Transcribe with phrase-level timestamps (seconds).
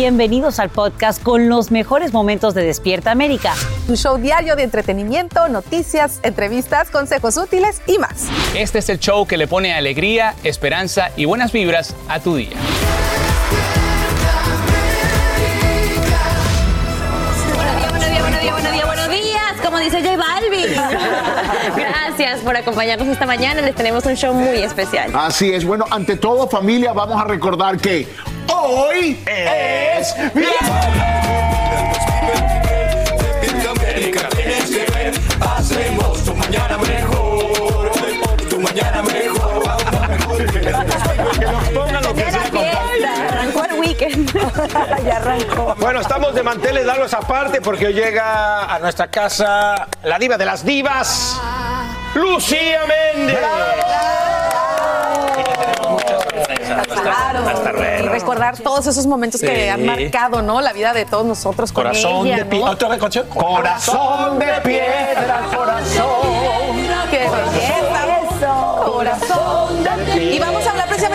[0.00, 3.52] Bienvenidos al podcast con los mejores momentos de Despierta América.
[3.86, 8.28] Tu show diario de entretenimiento, noticias, entrevistas, consejos útiles y más.
[8.56, 12.56] Este es el show que le pone alegría, esperanza y buenas vibras a tu día.
[17.54, 20.76] Buenos días, buenos días, buenos días, buenos días, como dice J Balvin.
[21.76, 23.60] Gracias por acompañarnos esta mañana.
[23.60, 25.10] Les tenemos un show muy especial.
[25.14, 25.66] Así es.
[25.66, 28.08] Bueno, ante todo, familia, vamos a recordar que
[28.48, 30.14] hoy es
[35.40, 37.90] Hacemos tu mañana mejor,
[38.48, 39.62] tu mañana mejor.
[43.28, 44.32] Arrancó el weekend.
[45.04, 45.74] ya arrancó.
[45.78, 50.44] Bueno, estamos de manteles largos aparte porque hoy llega a nuestra casa la diva de
[50.46, 51.40] las divas,
[52.14, 53.38] Lucía Méndez.
[56.86, 57.40] Claro.
[57.98, 59.68] Y recordar todos esos momentos que Sí.
[59.68, 60.60] han marcado, ¿no?
[60.60, 62.66] La vida de todos nosotros con Corazón ella, de piedra.
[62.66, 62.72] ¿no?
[62.72, 63.26] Otra vez, canción.
[63.28, 66.06] Corazón de piedra, corazón.
[67.10, 68.84] ¡Qué belleza!
[68.84, 70.69] Corazón de Y vamos a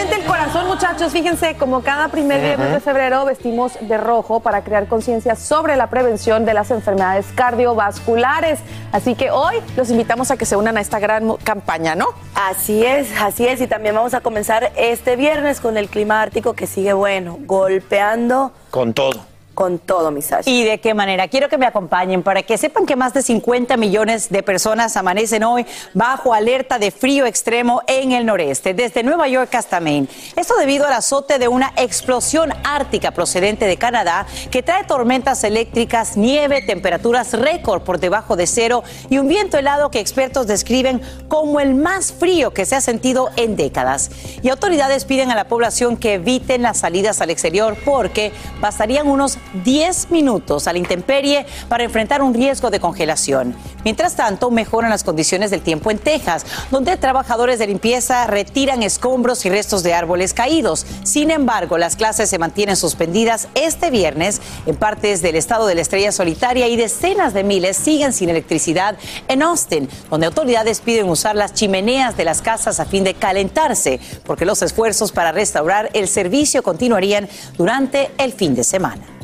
[0.09, 1.11] del corazón, muchachos.
[1.11, 5.87] Fíjense, como cada primer viernes de febrero vestimos de rojo para crear conciencia sobre la
[5.87, 8.59] prevención de las enfermedades cardiovasculares.
[8.91, 12.07] Así que hoy los invitamos a que se unan a esta gran campaña, ¿no?
[12.35, 13.61] Así es, así es.
[13.61, 18.51] Y también vamos a comenzar este viernes con el clima ártico que sigue bueno, golpeando
[18.69, 19.34] Con todo.
[19.55, 20.49] Con todo, mis Sasha.
[20.49, 21.27] ¿Y de qué manera?
[21.27, 25.43] Quiero que me acompañen para que sepan que más de 50 millones de personas amanecen
[25.43, 30.07] hoy bajo alerta de frío extremo en el noreste, desde Nueva York hasta Maine.
[30.35, 36.17] Esto debido al azote de una explosión ártica procedente de Canadá que trae tormentas eléctricas,
[36.17, 41.59] nieve, temperaturas récord por debajo de cero y un viento helado que expertos describen como
[41.59, 44.11] el más frío que se ha sentido en décadas.
[44.41, 49.37] Y autoridades piden a la población que eviten las salidas al exterior porque bastarían unos
[49.63, 53.55] 10 minutos a la intemperie para enfrentar un riesgo de congelación.
[53.83, 59.45] Mientras tanto, mejoran las condiciones del tiempo en Texas, donde trabajadores de limpieza retiran escombros
[59.45, 60.85] y restos de árboles caídos.
[61.03, 65.81] Sin embargo, las clases se mantienen suspendidas este viernes en partes del estado de la
[65.81, 68.97] Estrella Solitaria y decenas de miles siguen sin electricidad
[69.27, 73.99] en Austin, donde autoridades piden usar las chimeneas de las casas a fin de calentarse,
[74.25, 79.14] porque los esfuerzos para restaurar el servicio continuarían durante el fin de semana.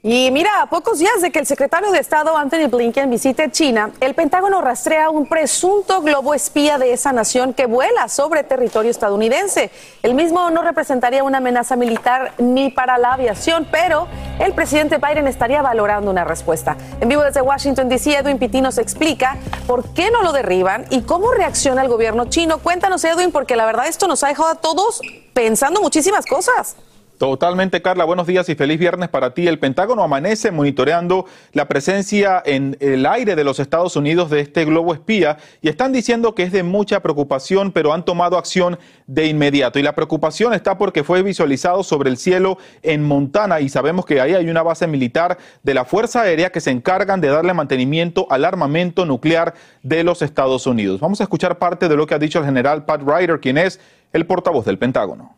[0.00, 3.90] Y mira, a pocos días de que el secretario de Estado Anthony Blinken visite China,
[3.98, 9.72] el Pentágono rastrea un presunto globo espía de esa nación que vuela sobre territorio estadounidense.
[10.04, 14.06] El mismo no representaría una amenaza militar ni para la aviación, pero
[14.38, 16.76] el presidente Biden estaría valorando una respuesta.
[17.00, 19.36] En vivo desde Washington, D.C., Edwin Pitti nos explica
[19.66, 22.58] por qué no lo derriban y cómo reacciona el gobierno chino.
[22.58, 25.00] Cuéntanos, Edwin, porque la verdad esto nos ha dejado a todos
[25.32, 26.76] pensando muchísimas cosas.
[27.18, 28.04] Totalmente, Carla.
[28.04, 29.48] Buenos días y feliz viernes para ti.
[29.48, 34.64] El Pentágono amanece monitoreando la presencia en el aire de los Estados Unidos de este
[34.64, 38.78] globo espía y están diciendo que es de mucha preocupación, pero han tomado acción
[39.08, 39.80] de inmediato.
[39.80, 44.20] Y la preocupación está porque fue visualizado sobre el cielo en Montana y sabemos que
[44.20, 48.28] ahí hay una base militar de la Fuerza Aérea que se encargan de darle mantenimiento
[48.30, 51.00] al armamento nuclear de los Estados Unidos.
[51.00, 53.80] Vamos a escuchar parte de lo que ha dicho el general Pat Ryder, quien es
[54.12, 55.37] el portavoz del Pentágono.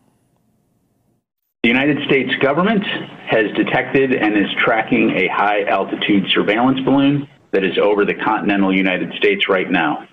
[1.63, 2.83] The United States government
[3.27, 8.73] has detected and is tracking a high altitude surveillance balloon that is over the continental
[8.75, 10.07] United States right now.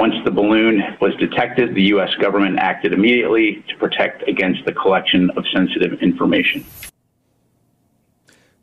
[0.00, 2.14] Once the balloon was detected, the U.S.
[2.22, 6.64] government acted immediately to protect against the collection of sensitive information.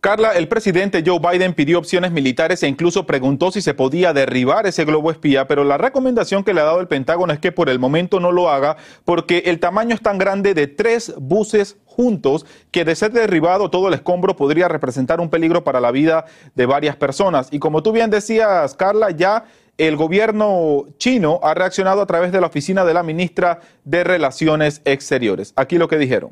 [0.02, 4.66] Carla, el presidente Joe Biden pidió opciones militares e incluso preguntó si se podía derribar
[4.66, 7.70] ese globo espía, pero la recomendación que le ha dado el Pentágono es que por
[7.70, 12.48] el momento no lo haga porque el tamaño es tan grande de tres buses juntos
[12.72, 16.26] que de ser derribado todo el escombro podría representar un peligro para la vida
[16.56, 17.50] de varias personas.
[17.52, 19.46] Y como tú bien decías, Carla, ya
[19.78, 24.82] el gobierno chino ha reaccionado a través de la oficina de la ministra de Relaciones
[24.84, 25.54] Exteriores.
[25.56, 26.32] Aquí lo que dijeron.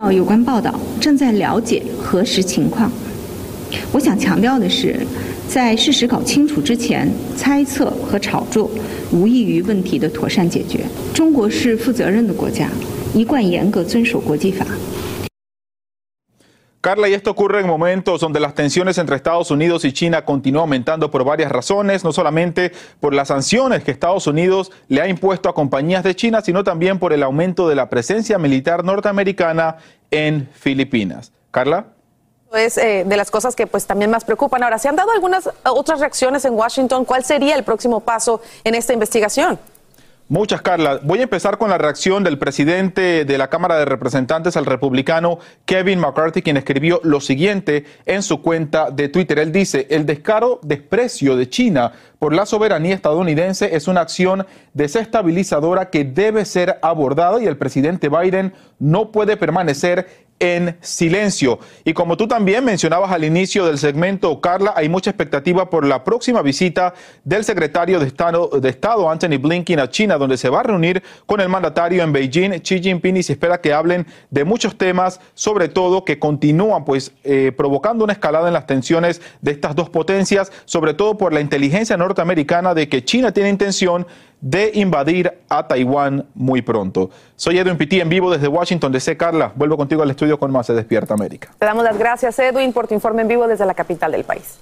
[0.00, 2.90] 哦，有关报道正在了解核实情况。
[3.92, 5.00] 我想强调的是，
[5.48, 8.68] 在事实搞清楚之前，猜测和炒作
[9.12, 10.80] 无异于问题的妥善解决。
[11.14, 12.68] 中国是负责任的国家，
[13.14, 14.66] 一贯严格遵守国际法。
[16.84, 21.10] Carla, y esto ocurre en momentos donde las tensiones entre Estados Unidos y China continúan aumentando
[21.10, 25.54] por varias razones, no solamente por las sanciones que Estados Unidos le ha impuesto a
[25.54, 29.78] compañías de China, sino también por el aumento de la presencia militar norteamericana
[30.10, 31.32] en Filipinas.
[31.50, 31.86] Carla.
[32.52, 34.62] Es eh, de las cosas que pues también más preocupan.
[34.62, 37.06] Ahora, ¿se han dado algunas otras reacciones en Washington?
[37.06, 39.58] ¿Cuál sería el próximo paso en esta investigación?
[40.26, 41.00] Muchas, Carla.
[41.02, 45.38] Voy a empezar con la reacción del presidente de la Cámara de Representantes, al republicano
[45.66, 49.38] Kevin McCarthy, quien escribió lo siguiente en su cuenta de Twitter.
[49.38, 55.90] Él dice, el descaro desprecio de China por la soberanía estadounidense es una acción desestabilizadora
[55.90, 61.58] que debe ser abordada y el presidente Biden no puede permanecer en silencio.
[61.84, 66.04] Y como tú también mencionabas al inicio del segmento, Carla, hay mucha expectativa por la
[66.04, 66.94] próxima visita
[67.24, 71.02] del secretario de Estado, de Estado, Anthony Blinken, a China, donde se va a reunir
[71.26, 75.20] con el mandatario en Beijing, Xi Jinping, y se espera que hablen de muchos temas,
[75.34, 79.88] sobre todo que continúan pues eh, provocando una escalada en las tensiones de estas dos
[79.90, 84.06] potencias, sobre todo por la inteligencia norteamericana de que China tiene intención
[84.44, 87.08] de invadir a Taiwán muy pronto.
[87.34, 89.16] Soy Edwin Pitti en vivo desde Washington DC.
[89.16, 91.48] Carla, vuelvo contigo al estudio con más de Despierta América.
[91.58, 94.58] Te damos las gracias, Edwin, por tu informe en vivo desde la capital del país.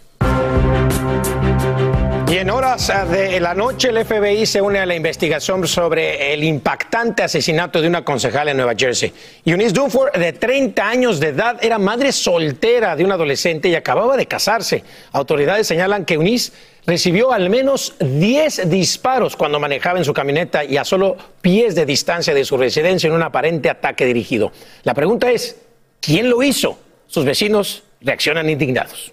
[2.32, 6.42] Y en horas de la noche el FBI se une a la investigación sobre el
[6.42, 9.12] impactante asesinato de una concejal en Nueva Jersey.
[9.44, 14.16] Eunice Dunford, de 30 años de edad, era madre soltera de un adolescente y acababa
[14.16, 14.82] de casarse.
[15.12, 16.52] Autoridades señalan que Eunice
[16.86, 21.84] recibió al menos 10 disparos cuando manejaba en su camioneta y a solo pies de
[21.84, 24.52] distancia de su residencia en un aparente ataque dirigido.
[24.84, 25.58] La pregunta es,
[26.00, 26.78] ¿quién lo hizo?
[27.08, 29.12] Sus vecinos reaccionan indignados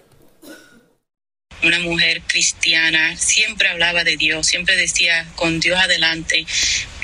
[1.62, 6.46] una mujer cristiana, siempre hablaba de Dios, siempre decía con Dios adelante.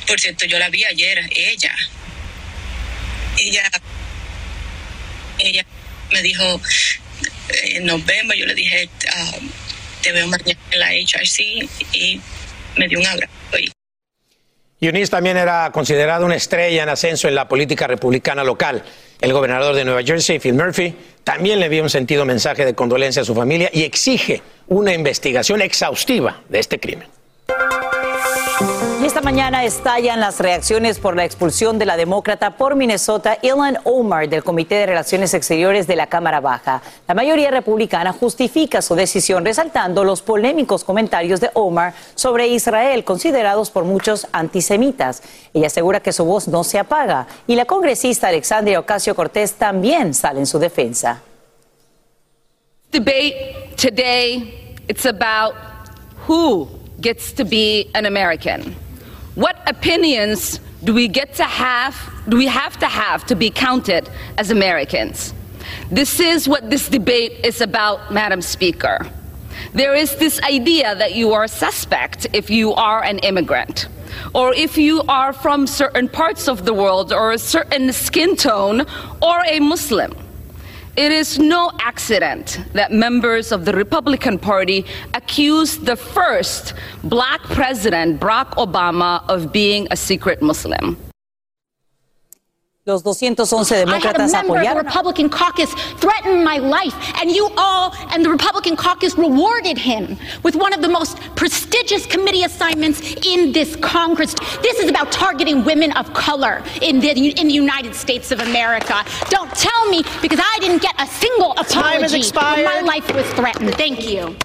[0.06, 1.74] Por cierto, yo la vi ayer, ella,
[3.38, 3.70] ella,
[5.38, 5.66] ella
[6.10, 6.60] me dijo,
[7.48, 9.48] eh, nos vemos, yo le dije, uh,
[10.02, 12.20] te veo mañana en la HRC y
[12.76, 13.32] me dio un abrazo.
[14.78, 18.84] Y Eunice también era considerada una estrella en ascenso en la política republicana local.
[19.20, 23.22] El gobernador de Nueva Jersey, Phil Murphy, también le envió un sentido mensaje de condolencia
[23.22, 27.08] a su familia y exige una investigación exhaustiva de este crimen.
[29.06, 34.28] Esta mañana estallan las reacciones por la expulsión de la demócrata por Minnesota, Ilhan Omar,
[34.28, 36.82] del Comité de Relaciones Exteriores de la Cámara Baja.
[37.06, 43.70] La mayoría republicana justifica su decisión resaltando los polémicos comentarios de Omar sobre Israel, considerados
[43.70, 45.22] por muchos antisemitas.
[45.54, 50.14] Ella asegura que su voz no se apaga y la congresista Alexandria Ocasio Cortés también
[50.14, 51.22] sale en su defensa.
[52.90, 55.54] Debate today, it's about
[56.26, 56.68] who
[57.00, 58.85] gets to be an American.
[59.36, 61.94] What opinions do we get to have,
[62.26, 65.34] do we have to have to be counted as Americans?
[65.90, 69.06] This is what this debate is about, Madam Speaker.
[69.74, 73.88] There is this idea that you are a suspect if you are an immigrant,
[74.34, 78.86] or if you are from certain parts of the world, or a certain skin tone,
[79.20, 80.14] or a Muslim.
[80.96, 86.72] It is no accident that members of the Republican Party accused the first
[87.04, 90.96] black president, Barack Obama, of being a secret Muslim.
[92.88, 94.84] Los 211 I had a demócratas member of the apoyaron.
[94.84, 100.54] Republican caucus threaten my life, and you all and the Republican caucus rewarded him with
[100.54, 104.34] one of the most prestigious committee assignments in this Congress.
[104.62, 109.04] This is about targeting women of color in the, in the United States of America.
[109.30, 111.74] Don't tell me because I didn't get a single apology.
[111.74, 113.74] Time has when My life was threatened.
[113.74, 114.36] Thank you.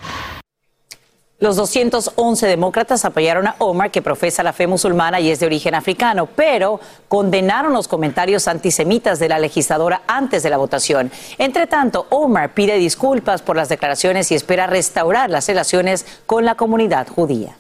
[1.41, 5.74] Los 211 demócratas apoyaron a Omar, que profesa la fe musulmana y es de origen
[5.74, 11.12] africano, pero condenaron los comentarios antisemitas de la legisladora antes de la votación.
[11.39, 16.53] Entre tanto, Omar pide disculpas por las declaraciones y espera restaurar las relaciones con la
[16.53, 17.57] comunidad judía.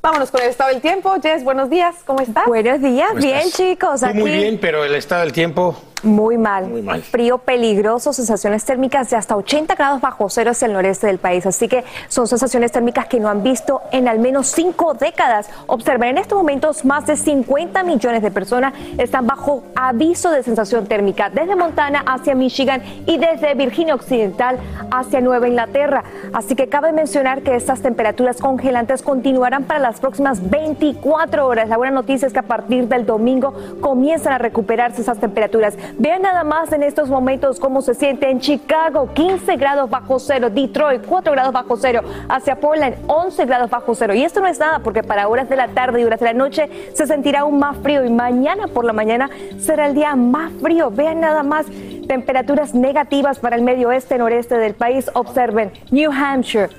[0.00, 1.12] Vámonos con el estado del tiempo.
[1.20, 1.96] Jess, buenos días.
[2.06, 2.46] ¿Cómo estás?
[2.46, 3.08] Buenos días.
[3.08, 3.56] ¿Cómo Bien, estás?
[3.56, 4.02] chicos.
[4.04, 6.68] Aquí muy bien, pero el estado del tiempo Muy mal.
[6.68, 7.02] Muy mal.
[7.02, 11.44] Frío peligroso, sensaciones térmicas de hasta 80 grados bajo cero hacia el noreste del país.
[11.46, 15.50] Así que son sensaciones térmicas que no han visto en al menos cinco décadas.
[15.66, 20.86] Observen, en estos momentos más de 50 millones de personas están bajo aviso de sensación
[20.86, 24.58] térmica desde Montana hacia Michigan y desde Virginia Occidental
[24.90, 26.04] hacia Nueva Inglaterra.
[26.32, 31.68] Así que cabe mencionar que estas temperaturas congelantes continuarán para las próximas 24 horas.
[31.68, 35.74] La buena noticia es que a partir del domingo comienzan a recuperarse esas temperaturas.
[35.96, 40.50] Vean nada más en estos momentos cómo se siente en Chicago, 15 grados bajo cero,
[40.50, 44.14] Detroit, 4 grados bajo cero, hacia Portland, 11 grados bajo cero.
[44.14, 46.34] Y esto no es nada porque para horas de la tarde y horas de la
[46.34, 50.52] noche se sentirá aún más frío y mañana por la mañana será el día más
[50.60, 50.90] frío.
[50.90, 51.66] Vean nada más
[52.06, 55.10] temperaturas negativas para el medio oeste, noreste del país.
[55.14, 56.70] Observen, New Hampshire,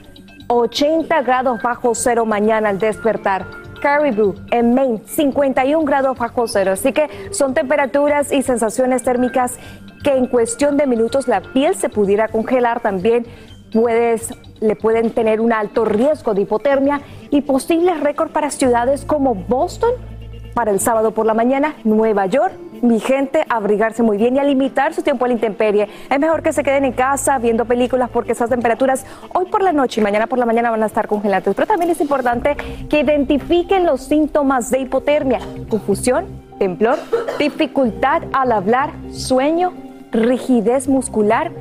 [0.48, 3.46] 80 grados bajo cero mañana al despertar.
[3.80, 6.72] Caribou en Maine, 51 grados bajo cero.
[6.72, 9.58] Así que son temperaturas y sensaciones térmicas
[10.04, 13.26] que en cuestión de minutos la piel se pudiera congelar también.
[13.72, 19.36] Puedes, le pueden tener un alto riesgo de hipotermia y posibles récords para ciudades como
[19.36, 19.92] Boston
[20.54, 22.54] para el sábado por la mañana, Nueva York.
[22.82, 25.88] Mi gente, abrigarse muy bien y a limitar su tiempo a la intemperie.
[26.10, 29.74] Es mejor que se queden en casa viendo películas porque esas temperaturas hoy por la
[29.74, 31.54] noche y mañana por la mañana van a estar congelantes.
[31.56, 32.56] Pero también es importante
[32.90, 35.40] que identifiquen los síntomas de hipotermia.
[35.70, 36.26] Confusión,
[36.58, 36.98] temblor,
[37.38, 39.74] dificultad al hablar, sueño,
[40.12, 41.52] rigidez muscular.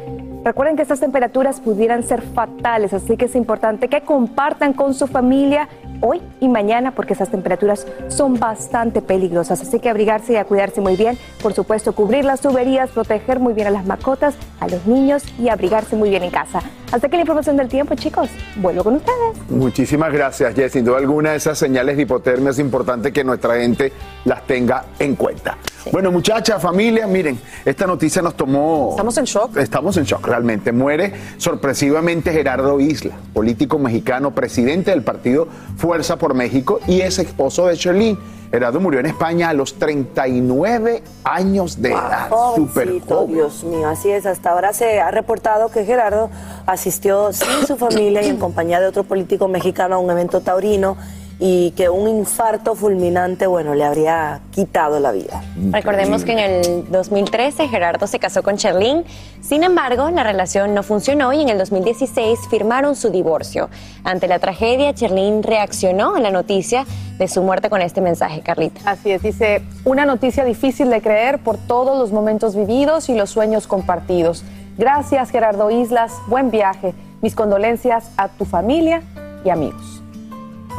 [0.44, 5.06] Recuerden que estas temperaturas pudieran ser fatales, así que es importante que compartan con su
[5.06, 5.68] familia
[6.00, 9.60] hoy y mañana porque esas temperaturas son bastante peligrosas.
[9.60, 11.18] Así que abrigarse y a cuidarse muy bien.
[11.42, 15.48] Por supuesto, cubrir las tuberías, proteger muy bien a las mascotas, a los niños y
[15.48, 16.60] abrigarse muy bien en casa.
[16.90, 18.30] Hasta que la información del tiempo, chicos.
[18.56, 19.50] Vuelvo con ustedes.
[19.50, 20.72] Muchísimas gracias, Jess.
[20.72, 23.92] Sin duda alguna, esas señales de hipotermia es importante que nuestra gente
[24.24, 25.58] las tenga en cuenta.
[25.92, 28.90] Bueno, muchachas, familia, miren, esta noticia nos tomó.
[28.90, 29.56] Estamos en shock.
[29.56, 30.72] Estamos en shock, realmente.
[30.72, 35.48] Muere sorpresivamente Gerardo Isla, político mexicano, presidente del partido
[35.88, 38.18] Fuerza por México y es esposo de Sherlyn.
[38.50, 42.28] Gerardo murió en España a los 39 años de edad.
[42.54, 43.32] Súper joven.
[43.32, 44.26] Dios mío, así es.
[44.26, 46.28] Hasta ahora se ha reportado que Gerardo
[46.66, 50.98] asistió sin su familia y en compañía de otro político mexicano a un evento taurino
[51.40, 55.42] y que un infarto fulminante, bueno, le habría quitado la vida.
[55.70, 59.04] Recordemos que en el 2013 Gerardo se casó con Sherlyn.
[59.40, 63.70] Sin embargo, la relación no funcionó y en el 2016 firmaron su divorcio.
[64.02, 66.84] Ante la tragedia, Sherlyn reaccionó a la noticia
[67.18, 68.80] de su muerte con este mensaje, Carlita.
[68.84, 73.30] Así es, dice, una noticia difícil de creer por todos los momentos vividos y los
[73.30, 74.44] sueños compartidos.
[74.76, 76.94] Gracias, Gerardo Islas, buen viaje.
[77.22, 79.02] Mis condolencias a tu familia
[79.44, 79.97] y amigos.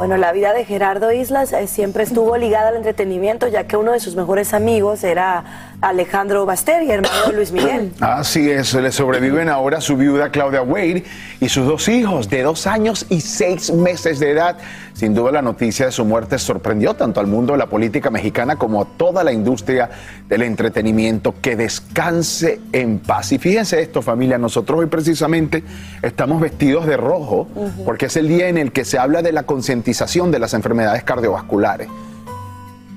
[0.00, 3.92] Bueno, la vida de Gerardo Islas eh, siempre estuvo ligada al entretenimiento, ya que uno
[3.92, 5.44] de sus mejores amigos era
[5.80, 7.92] Alejandro Basteri, hermano de Luis Miguel.
[8.00, 11.04] Así es, le sobreviven ahora su viuda Claudia Wade
[11.40, 14.58] y sus dos hijos de dos años y seis meses de edad.
[14.92, 18.56] Sin duda la noticia de su muerte sorprendió tanto al mundo de la política mexicana
[18.56, 19.88] como a toda la industria
[20.28, 21.34] del entretenimiento.
[21.40, 23.32] Que descanse en paz.
[23.32, 25.64] Y fíjense esto familia, nosotros hoy precisamente
[26.02, 27.48] estamos vestidos de rojo
[27.84, 31.04] porque es el día en el que se habla de la concientización de las enfermedades
[31.04, 31.88] cardiovasculares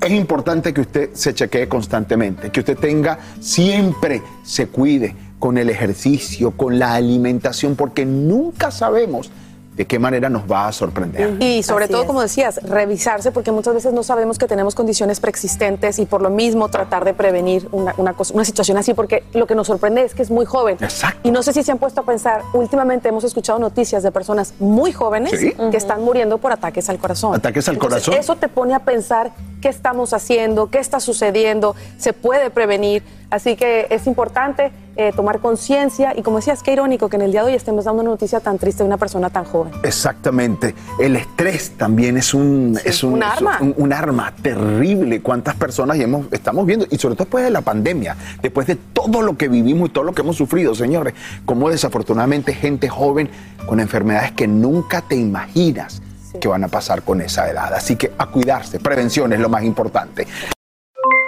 [0.03, 5.69] es importante que usted se chequee constantemente, que usted tenga siempre, se cuide con el
[5.69, 9.31] ejercicio, con la alimentación, porque nunca sabemos
[9.75, 11.41] de qué manera nos va a sorprender.
[11.41, 12.07] Y sobre Así todo, es.
[12.07, 16.29] como decías, revisarse porque muchas veces no sabemos que tenemos condiciones preexistentes y por lo
[16.29, 20.03] mismo tratar de prevenir una, una cosa- una situación así porque lo que nos sorprende
[20.03, 20.77] es que es muy joven.
[20.79, 21.19] Exacto.
[21.23, 24.53] Y no sé si se han puesto a pensar, últimamente hemos escuchado noticias de personas
[24.59, 25.53] muy jóvenes Sí.
[25.71, 27.33] que están muriendo por ataques al corazón.
[27.35, 28.19] Ataques al Entonces, corazón.
[28.21, 33.03] Eso te pone a pensar qué estamos haciendo, qué está sucediendo, se puede prevenir.
[33.29, 37.31] Así que es importante eh, tomar conciencia y como decías, qué irónico que en el
[37.31, 39.73] día de hoy estemos dando una noticia tan triste de una persona tan joven.
[39.83, 40.75] Exactamente.
[41.00, 43.57] El estrés también es un, es un, un es arma.
[43.62, 45.21] un- un arma terrible.
[45.21, 46.85] ¿Cuántas personas ya hemos, estamos viendo?
[46.91, 50.03] Y sobre todo después de la pandemia, después de todo lo que vivimos y todo
[50.03, 51.13] lo que hemos sufrido, señores,
[51.45, 53.29] como desafortunadamente gente joven
[53.65, 56.01] con enfermedades que nunca te imaginas
[56.39, 57.73] que van a pasar con esa edad.
[57.73, 60.27] Así que a cuidarse, prevención es lo más importante.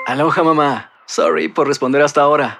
[0.08, 0.92] Aloha mamá.
[1.08, 2.60] Sorry por responder hasta ahora.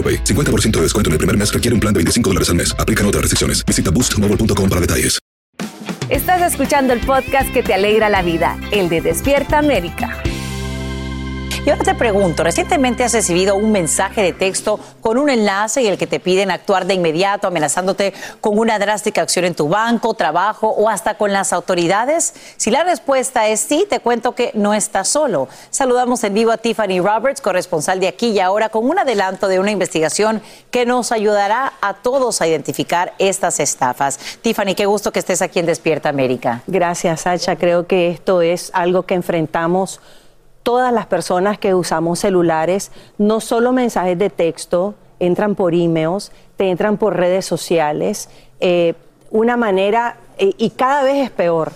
[0.01, 0.23] AroPay.
[0.23, 2.75] 50% de descuento en el primer mes requiere un plan de 25 dólares al mes.
[2.79, 3.63] Aplican otras restricciones.
[3.63, 5.19] Visita boostmobile.com para detalles.
[6.09, 10.21] Estás escuchando el podcast que te alegra la vida, el de Despierta América.
[11.63, 15.87] Y ahora te pregunto, recientemente has recibido un mensaje de texto con un enlace y
[15.87, 20.15] el que te piden actuar de inmediato, amenazándote con una drástica acción en tu banco,
[20.15, 22.33] trabajo o hasta con las autoridades.
[22.57, 25.49] Si la respuesta es sí, te cuento que no estás solo.
[25.69, 29.59] Saludamos en vivo a Tiffany Roberts, corresponsal de aquí y ahora, con un adelanto de
[29.59, 30.41] una investigación
[30.71, 34.17] que nos ayudará a todos a identificar estas estafas.
[34.41, 36.63] Tiffany, qué gusto que estés aquí en Despierta América.
[36.65, 37.55] Gracias, Sacha.
[37.55, 39.99] Creo que esto es algo que enfrentamos
[40.63, 46.69] todas las personas que usamos celulares, no solo mensajes de texto, entran por emails, te
[46.69, 48.93] entran por redes sociales, eh,
[49.29, 51.71] una manera, eh, y cada vez es peor,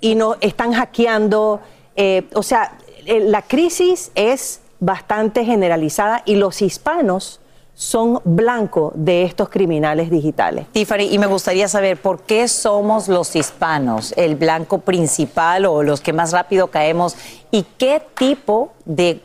[0.00, 1.60] y no están hackeando,
[1.96, 7.40] eh, o sea, eh, la crisis es bastante generalizada y los hispanos
[7.76, 10.66] son blanco de estos criminales digitales.
[10.72, 16.00] Tiffany, y me gustaría saber por qué somos los hispanos el blanco principal o los
[16.00, 17.16] que más rápido caemos
[17.50, 19.20] y qué tipo de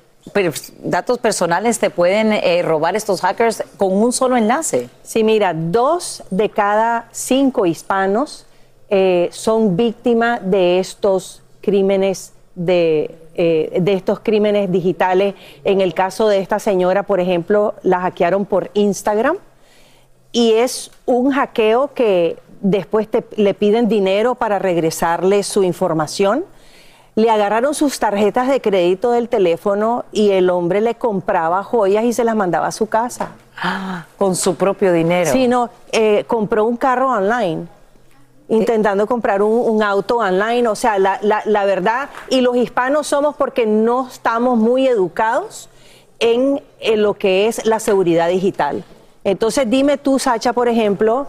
[0.83, 4.89] datos personales te pueden eh, robar estos hackers con un solo enlace.
[5.01, 8.45] Sí, mira, dos de cada cinco hispanos
[8.89, 15.35] eh, son víctimas de estos crímenes de, eh, de estos crímenes digitales.
[15.63, 19.37] En el caso de esta señora, por ejemplo, la hackearon por Instagram
[20.31, 26.45] y es un hackeo que después te- le piden dinero para regresarle su información.
[27.15, 32.13] Le agarraron sus tarjetas de crédito del teléfono y el hombre le compraba joyas y
[32.13, 33.31] se las mandaba a su casa.
[34.17, 35.31] con su propio dinero.
[35.31, 37.67] Sí, no, eh, compró un carro online,
[38.51, 40.67] intentando comprar un, un auto online.
[40.67, 45.69] O sea, la, la- la verdad, y los hispanos somos porque no estamos muy educados
[46.19, 48.83] en, en lo que es la seguridad digital.
[49.23, 51.27] Entonces dime tú, Sacha, por ejemplo,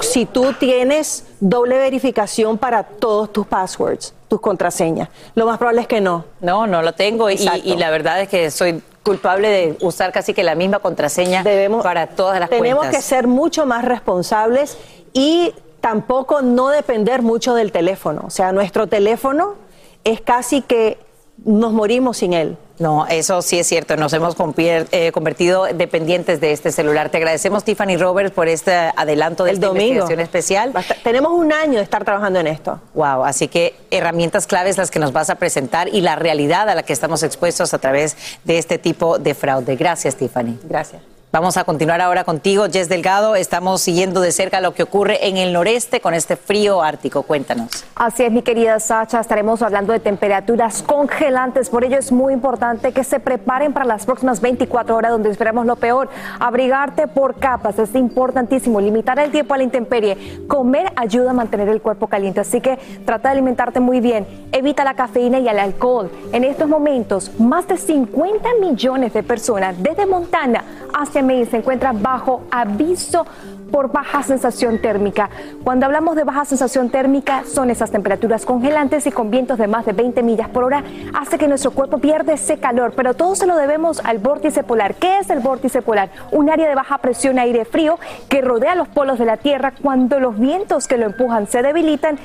[0.00, 5.10] si tú tienes doble verificación para todos tus passwords, tus contraseñas.
[5.34, 6.24] Lo más probable es que no.
[6.40, 7.36] No, no lo tengo y,
[7.76, 11.44] la verdad es que soy culpable de usar casi que la misma contraseña
[11.82, 12.96] para todas las Tenemos cuentas.
[12.96, 14.78] que ser mucho más responsables
[15.12, 15.52] y
[15.86, 18.24] tampoco no depender mucho del teléfono.
[18.26, 19.54] O sea, nuestro teléfono
[20.02, 20.98] es casi que
[21.44, 22.56] nos morimos sin él.
[22.80, 23.96] No, eso sí es cierto.
[23.96, 27.10] Nos hemos eh, convertido dependientes de este celular.
[27.10, 29.86] Te agradecemos, Tiffany Roberts, por este adelanto de El esta domingo.
[29.90, 30.72] investigación especial.
[31.04, 32.80] tenemos un año de estar trabajando en esto.
[32.94, 36.74] Wow, así que herramientas claves las que nos vas a presentar y la realidad a
[36.74, 39.76] la que estamos expuestos a través de este tipo de fraude.
[39.76, 40.58] Gracias, Tiffany.
[40.64, 41.15] Gracias.
[41.36, 43.36] Vamos a continuar ahora contigo, Jess Delgado.
[43.36, 47.24] Estamos siguiendo de cerca lo que ocurre en el noreste con este frío ártico.
[47.24, 47.84] Cuéntanos.
[47.94, 52.92] Así es, mi querida Sacha, estaremos hablando de temperaturas congelantes, por ello es muy importante
[52.92, 56.08] que se preparen para las próximas 24 horas donde esperamos lo peor.
[56.40, 61.68] Abrigarte por capas es importantísimo, limitar el tiempo a la intemperie, comer ayuda a mantener
[61.68, 65.58] el cuerpo caliente, así que trata de alimentarte muy bien, evita la cafeína y el
[65.58, 66.10] alcohol.
[66.32, 72.02] En estos momentos, más de 50 millones de personas desde Montana hacia Maine se encuentran
[72.02, 73.26] bajo aviso
[73.70, 75.28] por baja sensación térmica.
[75.64, 79.84] Cuando hablamos de baja sensación térmica, son esas temperaturas congelantes y con vientos de más
[79.86, 80.84] de 20 millas por hora,
[81.14, 84.94] hace que nuestro cuerpo pierda ese calor, pero todo se lo debemos al vórtice polar.
[84.94, 86.10] ¿Qué es el vórtice polar?
[86.30, 90.20] Un área de baja presión aire frío que rodea los polos de la Tierra cuando
[90.20, 92.18] los vientos que lo empujan se debilitan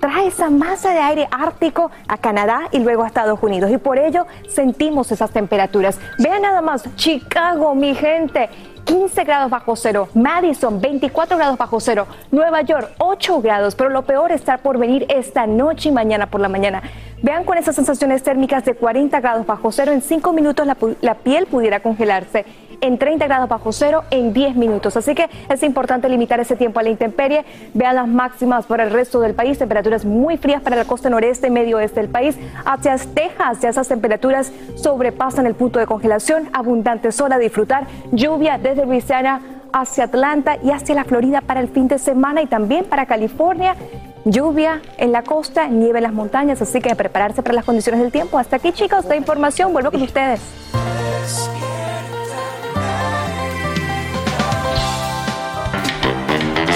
[0.00, 3.70] trae esa masa de aire ártico a Canadá y luego a Estados Unidos.
[3.70, 6.00] Y por ello sentimos esas temperaturas.
[6.18, 8.48] Vean nada más, Chicago, mi gente.
[8.84, 14.02] 15 grados bajo cero, Madison 24 grados bajo cero, Nueva York 8 grados, pero lo
[14.02, 16.82] peor está por venir esta noche y mañana por la mañana.
[17.22, 21.14] Vean con esas sensaciones térmicas de 40 grados bajo cero, en 5 minutos la, la
[21.14, 22.46] piel pudiera congelarse
[22.80, 24.96] en 30 grados bajo cero en 10 minutos.
[24.96, 27.44] Así que es importante limitar ese tiempo a la intemperie.
[27.74, 31.48] Vean las máximas para el resto del país, temperaturas muy frías para la costa noreste
[31.48, 32.38] y medio oeste del país.
[32.64, 36.48] Hacia Texas ya esas temperaturas sobrepasan el punto de congelación.
[36.52, 37.86] Abundante sol a disfrutar.
[38.12, 39.40] Lluvia desde Luisiana
[39.72, 43.76] hacia Atlanta y hacia la Florida para el fin de semana y también para California.
[44.24, 48.12] Lluvia en la costa, nieve en las montañas, así que prepararse para las condiciones del
[48.12, 48.38] tiempo.
[48.38, 49.72] Hasta aquí, chicos, de información.
[49.72, 50.40] Vuelvo con ustedes.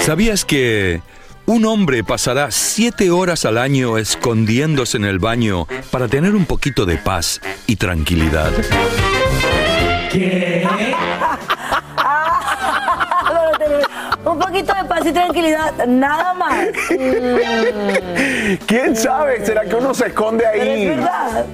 [0.05, 1.01] ¿Sabías que
[1.47, 6.85] un hombre pasará siete horas al año escondiéndose en el baño para tener un poquito
[6.85, 8.51] de paz y tranquilidad?
[10.11, 10.63] ¿Qué?
[14.25, 16.55] Un poquito de paz y tranquilidad, nada más.
[18.65, 19.45] ¿Quién sabe?
[19.45, 20.83] ¿Será que uno se esconde Pero ahí?
[20.87, 21.45] es verdad.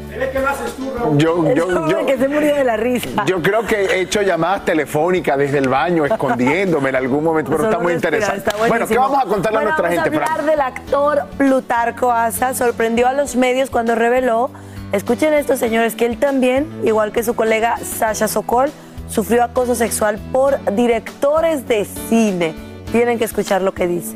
[1.18, 3.24] Yo, El yo, hombre yo, que se murió de la risa.
[3.26, 7.64] yo creo que he hecho llamadas telefónicas desde el baño, escondiéndome en algún momento, pero
[7.64, 8.50] Solo está muy respirar, interesante.
[8.50, 11.24] está bueno, ¿qué vamos a contarle Bueno, a nuestra gente, Vamos a hablar del actor
[11.38, 12.54] Plutarco Asa.
[12.54, 14.50] Sorprendió a los medios cuando reveló,
[14.92, 18.72] escuchen esto, señores, que él también, igual que su colega Sasha Sokol,
[19.12, 22.56] sufrió acoso sexual por directores de cine.
[22.92, 24.16] Tienen que escuchar lo que dice.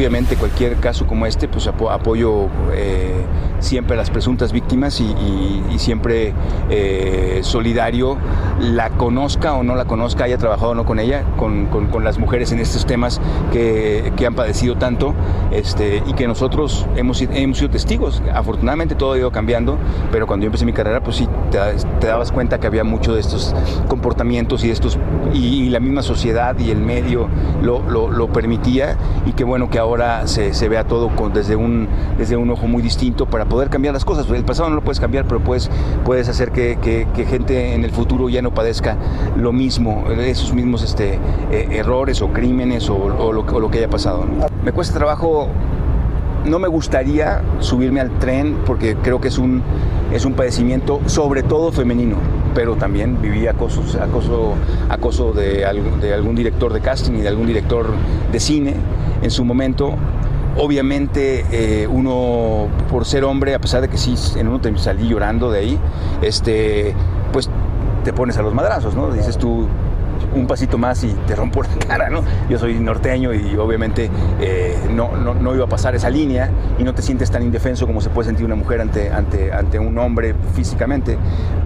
[0.00, 3.12] Obviamente cualquier caso como este, pues apo- apoyo eh,
[3.58, 5.12] siempre a las presuntas víctimas y,
[5.76, 6.32] siempre
[6.70, 8.16] eh, solidario,
[8.60, 12.18] la conozca o no la conozca, haya trabajado o no con ella, con, con- las
[12.18, 13.20] mujeres en estos temas
[13.52, 15.12] que, que han padecido tanto
[15.50, 18.22] este, y que nosotros hemos, hemos sido testigos.
[18.34, 19.76] Afortunadamente todo ha ido cambiando,
[20.10, 21.58] pero cuando yo empecé mi carrera, pues sí, te,
[22.00, 23.54] te dabas cuenta que había mucho de estos
[23.88, 24.98] comportamientos y estos,
[25.34, 27.28] y, la misma sociedad y el medio
[27.62, 29.89] lo, lo- lo permitía y que bueno que ahora
[30.26, 34.04] se, se vea todo desde, un, desde un ojo muy distinto para poder cambiar las
[34.04, 34.28] cosas.
[34.30, 35.70] El pasado no lo puedes cambiar, pero puedes,
[36.04, 38.96] puedes hacer que, que- gente en el futuro ya no padezca
[39.36, 41.18] lo mismo, esos mismos este,
[41.50, 44.24] eh, errores o crímenes o, lo, que- haya pasado.
[44.64, 45.48] Me cuesta trabajo
[46.44, 49.62] no me gustaría subirme al tren porque creo que es un,
[50.12, 52.16] es un padecimiento sobre todo femenino,
[52.54, 53.82] pero también viví acoso,
[54.88, 55.66] acoso de,
[56.00, 57.86] de algún director de casting y de algún director
[58.32, 58.74] de cine
[59.22, 59.94] en su momento.
[60.56, 65.08] Obviamente eh, uno, por ser hombre, a pesar de que sí, en uno te salí
[65.08, 65.78] llorando de ahí,
[66.22, 66.94] este,
[67.32, 67.48] pues
[68.04, 69.10] te pones a los madrazos, ¿no?
[69.10, 69.66] Dices tú,
[70.34, 72.22] un pasito más y te rompo la cara, ¿no?
[72.48, 76.84] Yo soy norteño y obviamente eh, no, no, no iba a pasar esa línea y
[76.84, 79.96] no te sientes tan indefenso como se puede sentir una mujer ante, ante, ante un
[79.98, 81.18] hombre físicamente.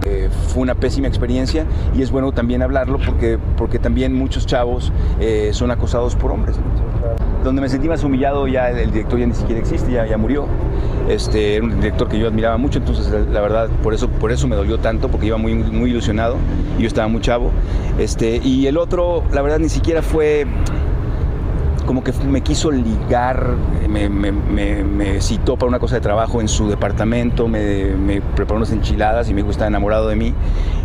[0.05, 1.65] Eh, fue una pésima experiencia
[1.95, 6.57] y es bueno también hablarlo porque, porque también muchos chavos eh, son acosados por hombres.
[6.57, 6.84] ¿no?
[7.45, 10.47] Donde me sentí más humillado ya el, director ya ni siquiera existe, ya, ya murió.
[11.07, 14.31] Este, era un director que yo admiraba mucho, entonces la, la verdad por eso, por
[14.31, 16.37] eso me dolió tanto, porque iba muy, muy ilusionado
[16.79, 17.51] y yo estaba muy chavo.
[17.99, 20.47] Este, y el otro, la verdad, ni siquiera fue
[21.85, 23.53] como que me quiso ligar,
[23.89, 28.21] me, me- me- me citó para una cosa de trabajo en su departamento, me, me
[28.21, 30.33] preparó unas enchiladas y me dijo estaba enamorado de mí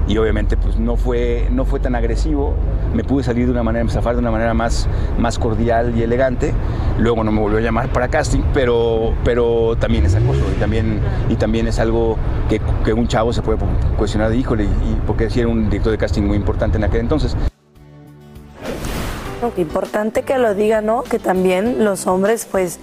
[0.07, 2.55] y obviamente pues no fue, no fue tan agresivo,
[2.95, 6.53] me pude salir de una manera, zafar de una manera más, más cordial y elegante,
[6.99, 11.01] luego no me volvió a llamar para casting, pero, pero también es acoso y también,
[11.29, 12.17] y también es algo
[12.49, 13.59] que, que un chavo se puede
[13.97, 17.01] cuestionar de híjole, y porque sí era un director de casting muy importante en aquel
[17.01, 17.37] entonces.
[19.57, 21.03] Importante que lo diga, ¿no?
[21.03, 22.79] Que también los hombres, pues,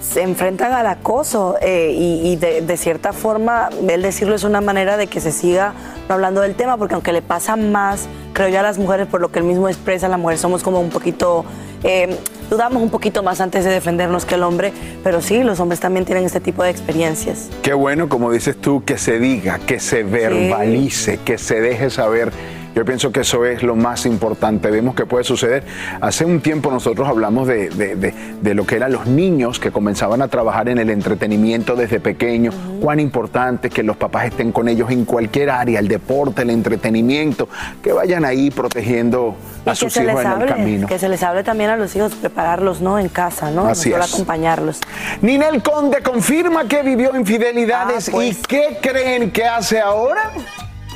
[0.00, 4.60] se enfrentan al acoso eh, y, y de, de cierta forma, el decirlo es una
[4.60, 5.72] manera de que se siga
[6.08, 9.32] hablando del tema, porque aunque le pasa más, creo yo a las mujeres, por lo
[9.32, 11.44] que él mismo expresa, las mujeres somos como un poquito,
[11.82, 12.16] eh,
[12.50, 16.04] dudamos un poquito más antes de defendernos que el hombre, pero sí, los hombres también
[16.04, 17.48] tienen este tipo de experiencias.
[17.62, 22.30] Qué bueno, como dices tú, que se diga, que se verbalice, que se deje saber.
[22.76, 24.70] Yo pienso que eso es lo más importante.
[24.70, 25.64] Vemos que puede suceder.
[26.02, 28.12] Hace un tiempo nosotros hablamos de, de- de-
[28.42, 32.54] de lo que eran los niños que comenzaban a trabajar en el entretenimiento desde pequeños.
[32.82, 37.48] Cuán importante que los papás estén con ellos en cualquier área, el deporte, el entretenimiento,
[37.82, 39.34] que vayan ahí protegiendo
[39.64, 40.86] a sus hijos en el camino.
[40.86, 42.98] que se les hable también a los hijos, prepararlos, ¿no?
[42.98, 43.66] En casa, ¿no?
[43.66, 44.12] Así no solo es.
[44.12, 44.80] acompañarlos.
[45.22, 48.10] Ninel Conde confirma que vivió infidelidades.
[48.10, 50.30] ¿Y qué creen que hace ahora?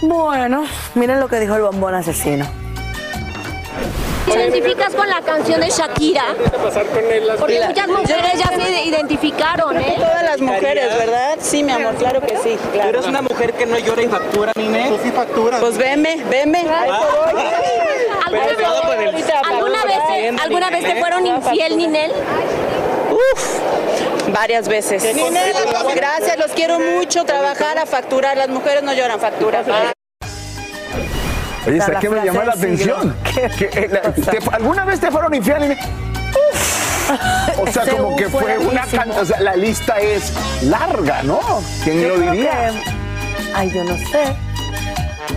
[0.03, 2.47] Bueno, miren lo que dijo el bombón asesino.
[4.27, 6.23] ¿Te identificas con la canción de Shakira?
[7.39, 9.97] Porque muchas mujeres ya se identificaron, Creo que ¿eh?
[9.99, 11.37] todas las mujeres, ¿verdad?
[11.41, 12.57] Sí, mi amor, claro que sí.
[12.73, 12.91] Claro.
[12.91, 14.89] Eres una mujer que no llora y factura, Nine.
[14.89, 15.61] Tú sí facturas.
[15.61, 16.61] Pues veme, veme.
[16.61, 22.13] ¿Alguna Pero todo por el- vez, ¿alguna vez, ¿alguna vez te fueron infiel, Ninel?
[23.35, 25.03] Uf, Varias veces.
[25.95, 28.37] Gracias, los quiero mucho, trabajar a facturar.
[28.37, 29.67] Las mujeres no lloran facturas.
[31.67, 33.17] Oye, Esa ¿sabes la qué me llamó la atención?
[33.37, 35.65] Eh, la- te- ¿Alguna vez te fueron infiel?
[35.65, 37.11] Y me- ¡Uf!
[37.59, 38.85] O sea, Ese como que fue una
[39.21, 41.41] o sea, la lista es larga, ¿no?
[41.85, 42.71] ¿Quién Yo lo diría?
[42.71, 42.91] que-
[43.55, 44.37] ay, yo no sé.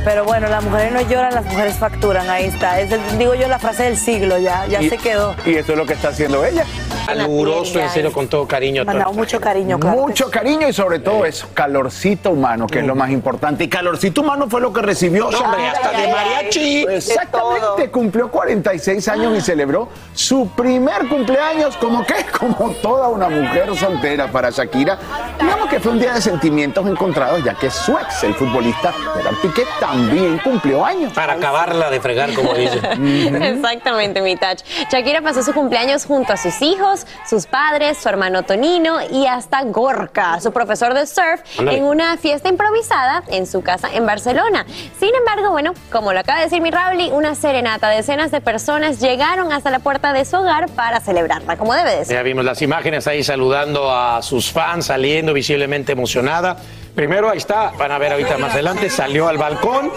[0.04, 2.30] Pero bueno, las mujeres no lloran, las mujeres facturan.
[2.30, 2.80] Ahí está.
[2.80, 5.36] Es el- digo yo la frase del siglo, ya, ya Y- se quedó.
[5.46, 6.66] Y eso es lo que está haciendo ella.
[7.06, 8.86] Caluroso, en serio, con todo cariño.
[8.86, 9.98] Mandamos mucho cariño, claro.
[9.98, 13.66] Mucho cariño y sobre todo eso, calorcito humano, que es lo más importante.
[13.66, 15.30] Y calorcito humano fue lo que recibió.
[15.30, 16.86] No, hombre, hasta de mariachi.
[16.90, 23.76] Exactamente, cumplió 46 años y celebró su primer cumpleaños como que, como toda una mujer
[23.78, 24.98] soltera para Shakira.
[25.40, 29.36] Digamos que fue un día de sentimientos encontrados, ya que su ex, el futbolista Gerard
[29.42, 31.12] Piqué, también cumplió años.
[31.12, 32.78] Para acabarla de fregar, como dice.
[33.50, 34.62] Exactamente, mi touch.
[34.90, 39.62] Shakira pasó su cumpleaños junto a sus hijos, sus padres, su hermano Tonino y hasta
[39.64, 44.66] Gorka, su profesor de surf, en una fiesta improvisada en su casa en Barcelona.
[44.98, 49.02] Sin embargo, bueno, como lo acaba de decir mi Rauli, una serenata, decenas de personas
[49.02, 52.16] llegaron hasta la puerta de su hogar para celebrarla, como debe de ser.
[52.16, 56.56] Ya vimos las imágenes ahí saludando a sus fans, saliendo visiblemente emocionada.
[56.96, 59.92] Primero ahí está, van a ver ahorita más adelante, salió al balcón.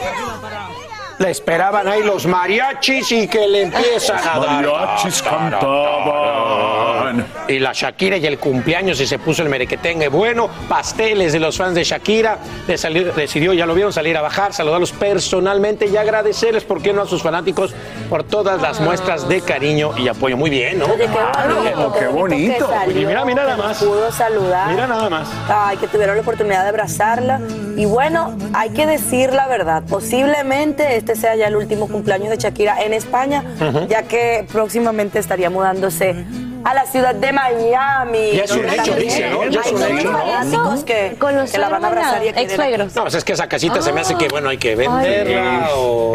[1.19, 4.67] Le esperaban ahí los mariachis y que le empiezan a dar.
[4.67, 7.27] Mariachis cantaban.
[7.49, 10.51] Y la Shakira y el cumpleaños y se puso el merequetengue bueno.
[10.69, 12.39] Pasteles de los fans de Shakira.
[12.67, 16.93] Le salió- decidió, ya lo vieron, salir a bajar, saludarlos personalmente y agradecerles, ¿por qué
[16.93, 17.03] no?
[17.03, 17.73] A sus fanáticos
[18.11, 20.37] por todas las muestras de cariño y apoyo.
[20.37, 20.87] Muy bien, ¿no?
[20.97, 22.69] Qué bonito, qué bonito.
[22.91, 23.79] Y mira, mira nada más.
[23.79, 24.71] Pudo saludar.
[24.73, 25.29] Mira nada más.
[25.49, 27.41] Ay, que tuvieron la oportunidad de abrazarla.
[27.77, 29.83] Y bueno, hay que decir la verdad.
[29.89, 33.45] Posiblemente este sea ya el último cumpleaños de Shakira en España,
[33.89, 36.25] ya que próximamente estaría mudándose
[36.67, 38.33] a la ciudad de Miami.
[38.33, 39.45] Ya es un hecho, dice, ¿no?
[39.47, 41.17] Ya es un hecho, que,
[41.53, 42.87] que la van a abrazar y a querer.
[42.95, 46.13] No, es que esa casita se me hace que, bueno, hay que venderla o...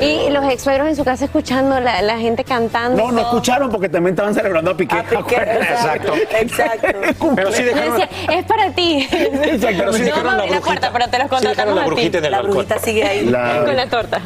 [0.00, 3.00] Y los ex suegros en su casa escuchando la, la gente cantando.
[3.04, 4.98] No, no escucharon porque también estaban celebrando a Piqué.
[4.98, 6.14] Exacto.
[6.40, 6.92] Exacto.
[7.36, 9.08] Pero sí Le dejaron, decía, es para ti.
[9.10, 10.60] Pero sí no dejaron la abrí la brujita.
[10.60, 11.50] puerta, pero te los Sí la
[11.82, 11.90] a ti.
[11.90, 13.24] brujita en el La brujita sigue ahí.
[13.26, 14.20] La- Con la torta.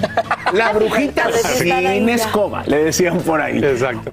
[0.53, 1.29] La brujita
[1.59, 3.59] sin escoba, le decían por ahí.
[3.59, 4.13] Exacto.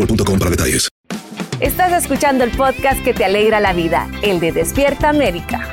[0.00, 0.88] boostmobile.com para detalles.
[1.60, 5.72] Estás escuchando el podcast que te alegra la vida, el de Despierta América.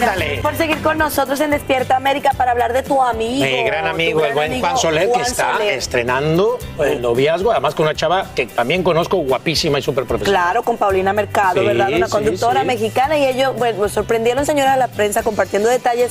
[0.00, 3.44] Gracias por seguir con nosotros en Despierta América para hablar de tu amigo.
[3.44, 5.74] Mi gran amigo, gran el buen amigo Juan Soler, que está Soler.
[5.74, 10.42] estrenando el noviazgo, además con una chava que también conozco, guapísima y súper profesional.
[10.42, 11.92] Claro, con Paulina Mercado, Sí, ¿verdad?
[11.92, 12.66] Una sí, conductora sí.
[12.66, 16.10] mexicana y ellos, bueno, pues, sorprendieron, señora, a la prensa compartiendo detalles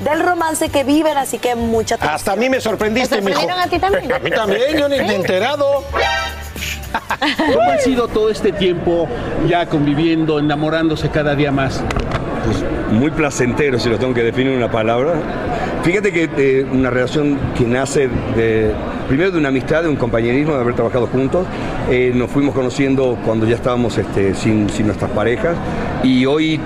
[0.00, 2.14] del romance que viven, así que mucha atención.
[2.14, 3.40] Hasta a mí me sorprendiste, ¿Te mijo.
[3.40, 4.12] sorprendieron a ti también?
[4.16, 5.84] A mí también, yo ni ni enterado.
[7.52, 9.08] ¿Cómo han sido todo este tiempo
[9.48, 11.82] ya conviviendo, enamorándose cada día más?
[12.44, 15.14] Pues muy placentero, si lo tengo que definir en una palabra.
[15.82, 18.72] Fíjate que eh, una relación que nace de,
[19.08, 21.46] primero de una amistad, de un compañerismo, de haber trabajado juntos.
[21.90, 25.56] Eh, nos fuimos conociendo cuando ya estábamos este, sin, sin nuestras parejas
[26.02, 26.60] y hoy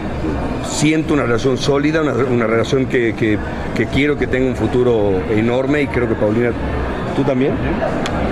[0.65, 3.39] siento una relación sólida, una, una relación que, que-
[3.75, 6.51] que quiero que tenga un futuro enorme y creo que Paulina,
[7.17, 7.53] ¿tú también?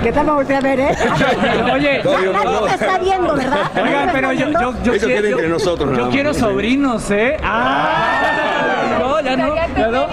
[0.03, 0.89] ¿Qué tal me volteé a ver, eh?
[1.73, 3.71] Oye, nadie me está viendo, ¿verdad?
[3.83, 7.37] Oigan, pero yo, yo, yo Eso quiero- entre yo- nosotros, quiero sobrinos, ¿eh?
[7.43, 8.48] Ah,
[9.37, 10.07] no, ya no.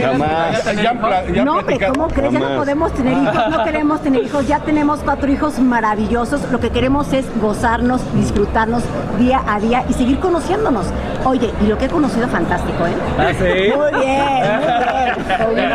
[0.00, 0.66] Jamás.
[1.48, 2.32] hombre, ¿cómo crees?
[2.32, 6.50] Ya no podemos tener hijos, no queremos tener hijos, ya tenemos cuatro hijos maravillosos.
[6.50, 8.82] Lo que queremos es gozarnos, disfrutarnos
[9.18, 10.86] día a día y seguir conociéndonos.
[11.24, 12.94] Oye, y lo que he conocido fantástico, ¿eh?
[13.18, 13.72] ¿Ah, sí?
[13.76, 15.70] Muy bien, muy bien.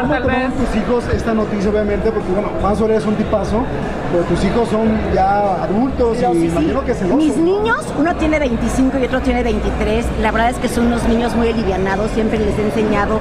[0.00, 2.10] ¿Cómo tomaron tus hijos esta noticia, obviamente?
[2.10, 3.64] Porque, bueno, Juan Soler es un tipazo,
[4.10, 6.46] pero tus hijos son ya adultos y sí, sí.
[6.46, 7.16] imagino que celosos.
[7.16, 10.06] Mis niños, uno tiene 25 y otro tiene 23.
[10.20, 12.10] La verdad es que son unos niños muy alivianados.
[12.12, 13.20] Siempre les he enseñado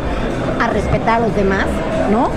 [0.60, 1.65] a respetar a los demás,
[2.12, 2.30] ¿no?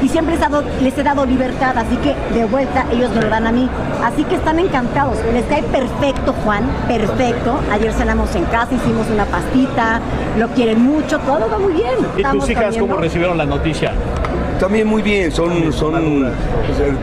[0.00, 3.20] Y siempre les, he dado- les he dado libertad, así que de vuelta ellos me
[3.22, 3.68] lo dan a mí.
[4.04, 5.18] Así que están encantados.
[5.32, 7.58] Les cae perfecto, Juan, perfecto.
[7.72, 10.00] Ayer cenamos en casa, hicimos una pastita,
[10.38, 11.94] lo quieren mucho, todo va muy bien.
[12.16, 13.92] ¿Y Estamos tus hijas cómo recibieron la noticia?
[14.60, 16.30] También muy bien, son, son eh,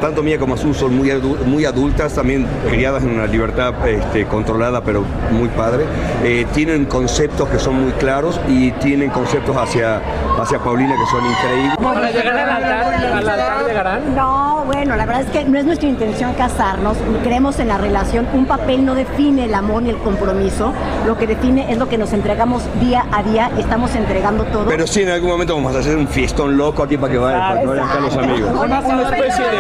[0.02, 4.26] tanto Mía como Azul son muy, adu- muy adultas, también criadas en una libertad este,
[4.26, 5.86] controlada, pero muy padre.
[6.24, 10.02] Eh, tienen conceptos que son muy claros y tienen conceptos hacia,
[10.38, 11.78] hacia Paulina que son increíbles.
[11.82, 14.16] Para llegar al altar, al altar llegarán.
[14.16, 18.28] No, bueno, la verdad es que no es nuestra intención casarnos, creemos en la relación,
[18.34, 20.74] un papel no define el amor ni el compromiso,
[21.08, 24.66] lo que define es lo que nos entregamos día a día, estamos entregando todo.
[24.66, 27.45] Pero sí, en algún momento vamos a hacer un fiestón loco aquí para que vayan,
[27.50, 28.52] para que vayan acá los amigos.
[28.64, 29.58] Una, una especie de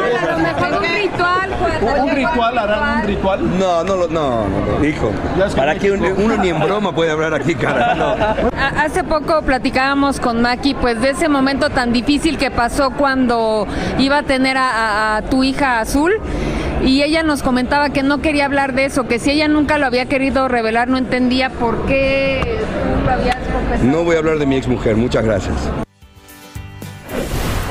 [0.78, 2.02] Un ritual, pues.
[2.02, 2.58] ¿Un ritual?
[2.58, 3.60] ¿Harán un ritual?
[3.60, 4.46] No, no, no, no,
[4.80, 5.12] no, hijo.
[5.56, 7.96] ¿Para qué uno, uno ni en broma puede hablar aquí, cara?
[7.96, 8.16] No.
[8.82, 13.68] Hace poco platicábamos con Maki pues de ese momento tan difícil que pasó cuando
[14.00, 16.14] iba a tener a, a- a tu hija azul
[16.84, 19.86] y ella nos comentaba que no quería hablar de eso, que si ella nunca lo
[19.86, 23.84] había querido revelar no entendía por qué tú lo habías confesado.
[23.92, 25.56] No voy a hablar de mi exmujer, muchas gracias.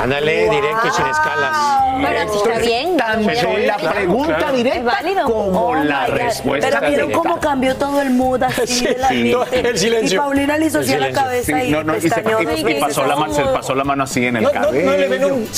[0.04, 1.56] Ándale, directo y sin escalas.
[2.00, 2.96] Bueno, sí está bien.
[2.96, 4.52] Tanto Sí, la pregunta Claro.
[4.52, 8.98] directa como Oh la respuesta Pero vieron cómo cambió todo el mood así Sí, de
[8.98, 9.60] la gente.
[9.70, 10.16] El silencio.
[10.16, 12.70] Y Paulina le hizo así a la cabeza Sí, y no, no, y se- y-
[12.70, 14.90] y pasó la se pasó la mano así en el ¿No, no, cabello.
[14.90, 15.48] no le ven un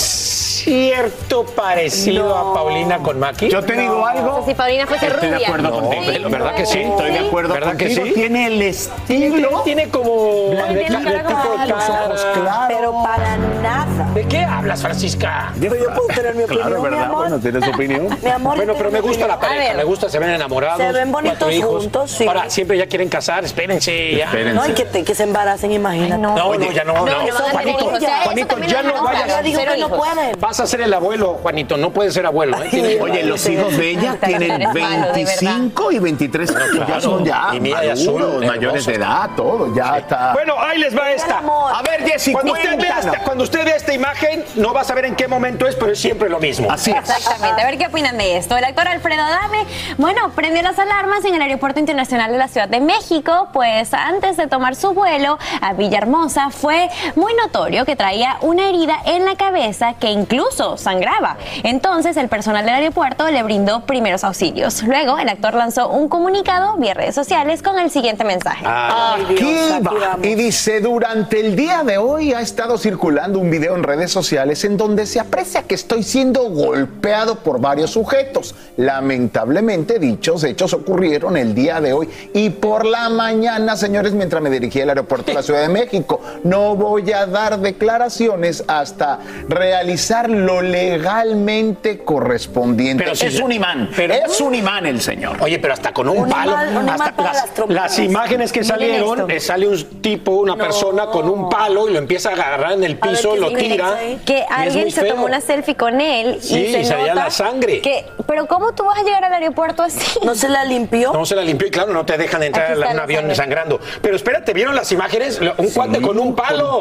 [0.70, 2.34] cierto parecido No.
[2.50, 3.48] a Paulina con Maki?
[3.48, 4.32] Yo te digo algo.
[4.32, 5.46] O sea, si Paulina fuese Estoy de rubia.
[5.46, 6.28] acuerdo No, contigo.
[6.30, 6.78] ¿verdad que sí?
[6.80, 8.06] Estoy de acuerdo ¿Verdad que contigo.
[8.06, 8.12] sí?
[8.14, 9.60] Tiene el estilo.
[9.62, 10.50] Tiene como...
[10.50, 12.66] Tiene de- la de cara tipo de los ojos claros.
[12.68, 14.10] Pero para nada.
[14.12, 15.52] ¿De qué hablas, Francisca?
[15.60, 17.04] Pero yo puedo tener mi opinión, Claro, mi ¿verdad?
[17.04, 17.18] amor.
[17.18, 18.18] Bueno, tienes opinión.
[18.22, 19.76] Mi amor, Bueno, yo pero me mi gusta la pareja, ver.
[19.76, 20.78] me gusta, se ven enamorados.
[20.78, 21.82] Se ven bonitos hijos.
[21.84, 22.26] juntos, sí.
[22.26, 24.24] Ahora, siempre ya quieren casar, espérense ya.
[24.26, 24.54] Espérense.
[24.54, 26.20] No, y que, te- que se embaracen, imagínate.
[26.20, 27.06] No, no, ya no, no.
[27.06, 29.28] no, no tener Juanito, ya no vayas.
[29.36, 30.36] Yo digo que no pueden.
[30.56, 32.56] Vas a ser el abuelo, Juanito, no puedes ser abuelo.
[32.62, 32.68] ¿eh?
[32.70, 36.70] Tienes- Oye, los hijos de ella tienen Eres malo, de 25 y 23 años.
[36.78, 37.00] Ya claro.
[37.02, 38.86] son ya Y mira, ya son maduros, mayores hermosos.
[38.86, 39.74] de edad, todo.
[39.74, 40.32] Ya está.
[40.32, 41.38] Bueno, ahí les va esta.
[41.40, 41.72] amor.
[41.74, 43.04] A ver, Jessy, Cuando usted, vea cuéntanos.
[43.06, 45.92] esta, cuando usted vea esta imagen, no va a saber en qué momento es, pero
[45.92, 46.70] es siempre lo mismo.
[46.70, 46.96] Así es.
[46.96, 47.60] Exactamente.
[47.60, 48.56] A ver qué opinan de esto.
[48.56, 49.66] El actor Alfredo Adame,
[49.98, 54.38] bueno, prendió las alarmas en el Aeropuerto Internacional de la Ciudad de México, pues antes
[54.38, 59.36] de tomar su vuelo a Villahermosa fue muy notorio que traía una herida en la
[59.36, 60.45] cabeza que incluso
[60.76, 61.36] sangraba.
[61.62, 64.82] Entonces el personal del aeropuerto le brindó primeros auxilios.
[64.82, 68.64] Luego el actor lanzó un comunicado vía redes sociales con el siguiente mensaje.
[68.66, 69.54] Aquí
[69.84, 70.18] va.
[70.22, 74.64] Y dice, durante el día de hoy ha estado circulando un video en redes sociales
[74.64, 78.54] en donde se aprecia que estoy siendo golpeado por varios sujetos.
[78.76, 84.50] Lamentablemente dichos hechos ocurrieron el día de hoy y por la mañana, señores, mientras me
[84.50, 86.20] dirigía al aeropuerto de la Ciudad de México.
[86.44, 93.04] No voy a dar declaraciones hasta realizar lo legalmente correspondiente.
[93.04, 95.36] Pero si- es un imán, pero- es un imán el señor.
[95.40, 96.52] Oye, pero hasta con un, Un palo.
[96.52, 97.82] imán- un imán hasta para las, las trompetas.
[97.82, 101.98] las imágenes que salieron, eh, sale un tipo, una persona con un palo y lo
[101.98, 103.98] empieza a agarrar en el ver, piso, ¿qué lo tira.
[104.24, 105.14] que alguien se feo.
[105.14, 107.80] tomó una selfie con él Sí, y se y salía nota la sangre.
[107.80, 111.12] que pero cómo tú vas a llegar al aeropuerto así ¿No se la limpió?
[111.12, 113.34] No se la limpió y claro, no te dejan entrar a está un avión sangre.
[113.36, 113.80] sangrando.
[114.02, 115.40] Pero espérate, ¿vieron las imágenes?
[115.58, 116.80] Un cuate con un palo.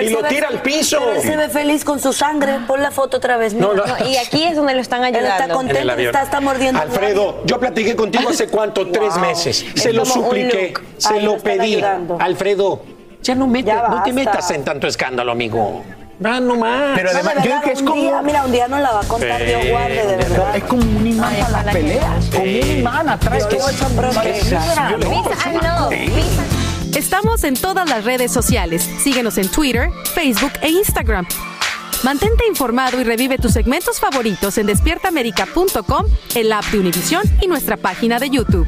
[0.00, 0.98] Y lo ve- tira al piso.
[0.98, 2.58] Pero él se ve feliz con su sangre.
[2.66, 3.52] Pon la foto otra vez.
[3.54, 3.66] mira.
[3.66, 3.84] No, no.
[3.86, 6.06] No, y aquí es donde lo están Él está ayudando contento, en el avión.
[6.08, 6.80] está, está mordiendo.
[6.80, 9.64] Alfredo, yo platiqué contigo hace cuánto, tres meses.
[9.74, 11.74] Se lo supliqué, se Ay, lo pedí.
[11.76, 12.18] ayudando.
[12.20, 12.82] Alfredo,
[13.22, 15.82] ya no, mete- Ya no te metas en tanto escándalo, amigo.
[16.18, 18.00] Pero No, de además, yo digo verdad, que es un como...
[18.02, 20.56] día, mira, un día nos la va a contar Sí, Dios guarde, de verdad.
[20.56, 23.58] Es como un imán para las que peleas, como un imán atrae Es que
[24.56, 24.96] ah,
[25.62, 25.90] no.
[26.96, 28.88] Estamos en todas las redes sociales.
[29.02, 31.26] Síguenos en Twitter, Facebook e Instagram.
[32.02, 37.76] Mantente informado y revive tus segmentos favoritos en despiertaamerica.com, el app de Univision y nuestra
[37.76, 38.66] página de YouTube.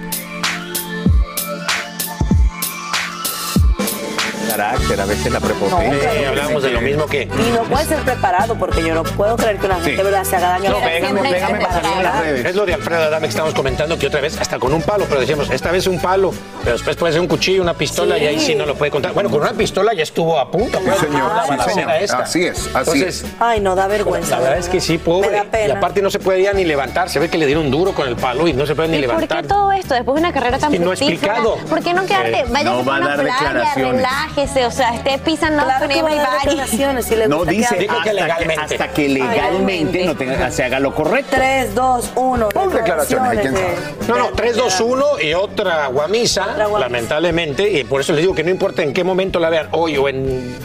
[4.48, 6.12] Carácter, a veces la prepotencia.
[6.12, 7.22] Sí, hablamos de lo mismo que.
[7.22, 10.02] Y no puede ser preparado porque yo no puedo creer que una gente Sí.
[10.02, 10.24] ¿verdad?
[10.24, 10.70] se haga daño.
[10.70, 12.46] No, pégame, pégame para salir en las redes.
[12.46, 15.06] Es lo de Alfredo Adame que estamos comentando que otra vez, hasta con un palo,
[15.08, 16.32] pero decíamos, esta vez un palo,
[16.64, 18.24] pero después puede ser un cuchillo, una pistola Sí.
[18.24, 19.12] y ahí sí no lo puede contar.
[19.12, 20.78] Bueno, con una pistola ya estuvo a punto.
[20.80, 21.90] pues, señor, la señor.
[22.00, 22.18] esta.
[22.18, 24.36] Así es, así Entonces, Ay, no, da vergüenza.
[24.36, 25.30] La verdad es que sí, pobre.
[25.30, 25.68] Me da pena.
[25.74, 27.08] Y aparte no se puede ya ni levantar.
[27.08, 29.00] Se ve que le dieron duro con el palo y no se puede ni ¿Y
[29.02, 29.42] por levantar.
[29.42, 31.56] qué todo esto después de una carrera tan Y no explicado.
[31.68, 32.40] ¿Por qué no quedarte?
[32.40, 34.02] Eh, Vaya no va a dar declaraciones.
[34.42, 36.48] O sea, esté pisando Claro con que va a dar everybody.
[36.50, 38.02] declaraciones, si le No gusta dice que hasta,
[38.38, 41.32] que, hasta que legalmente no tenga- se haga lo correcto.
[41.36, 42.48] 3, 2, 1.
[42.50, 43.74] Pon declaraciones, ¿de quién sabe?
[44.06, 46.46] No, no, 3, 2, 1 y otra guamisa,
[46.78, 49.96] lamentablemente, y por eso les digo que no importa en qué momento la vean, hoy
[49.96, 50.56] o en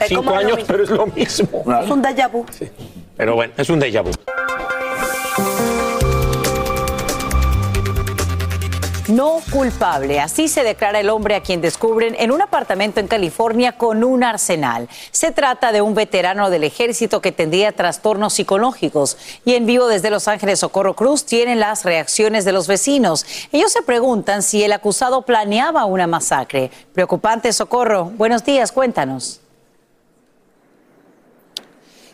[0.00, 1.64] Es cinco años, pero es lo mismo.
[1.82, 2.46] Es un déjà vu.
[3.16, 4.10] Pero bueno, es un déjà vu.
[9.10, 10.20] No culpable.
[10.20, 14.22] Así se declara el hombre a quien descubren en un apartamento en California con un
[14.22, 14.88] arsenal.
[15.10, 19.16] Se trata de un veterano del ejército que tendría trastornos psicológicos.
[19.44, 23.26] Y en vivo desde Los Ángeles, Socorro Cruz tienen las reacciones de los vecinos.
[23.50, 26.70] Ellos se preguntan si el acusado planeaba una masacre.
[26.92, 28.04] Preocupante, Socorro.
[28.16, 29.40] Buenos días, cuéntanos.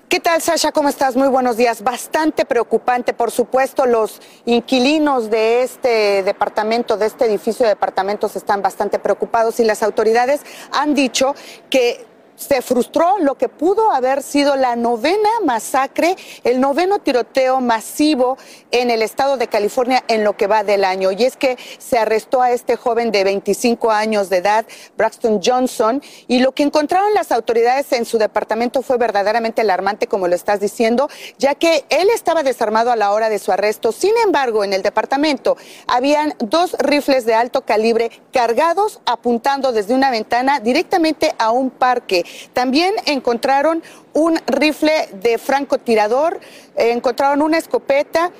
[0.09, 0.71] ¿Qué tal, Sasha?
[0.71, 1.17] ¿Cómo estás?
[1.17, 1.83] Muy buenos días.
[1.83, 8.63] Bastante preocupante, por supuesto, los inquilinos de este departamento, de este edificio de departamentos, están
[8.63, 11.35] bastante preocupados y las autoridades han dicho
[11.71, 12.07] que
[12.37, 18.39] se frustró lo que pudo haber sido la novena masacre, el noveno tiroteo masivo
[18.71, 21.13] en el estado de California en lo que va del año.
[21.13, 24.67] Y es que se arrestó a este joven de 25 años de edad,
[24.97, 30.29] Braxton Johnson, y lo que encontraron las autoridades en su departamento fue verdaderamente alarmante, como
[30.29, 31.09] lo estás diciendo,
[31.39, 33.93] ya que él estaba desarmado a la hora de su arresto.
[33.93, 35.57] Sin embargo, en el departamento
[35.87, 42.25] habían dos rifles de alto calibre cargados, apuntando desde una ventana directamente a un parque.
[42.53, 46.41] También encontraron un rifle de francotirador,
[46.77, 48.33] eh, encontraron una escopeta,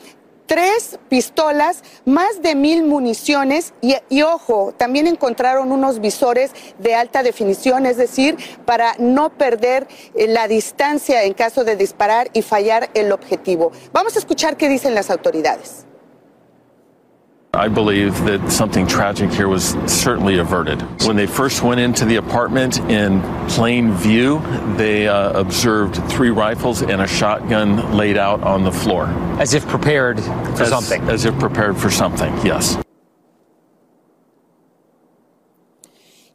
[0.47, 7.23] tres pistolas, más de mil municiones y, y, ojo, también encontraron unos visores de alta
[7.23, 12.91] definición, es decir, para no perder eh, la distancia en caso de disparar y fallar
[12.95, 13.73] el objetivo.
[13.93, 15.87] Vamos a escuchar qué dicen las autoridades.
[17.57, 20.83] I believe that something tragic here was certainly averted.
[21.07, 24.41] When they first went into the apartment in plain view,
[24.77, 29.07] they uh, observed three rifles and a shotgun laid out on the floor.
[29.41, 31.03] As if prepared for As- something.
[31.09, 32.77] As if prepared for something, yes.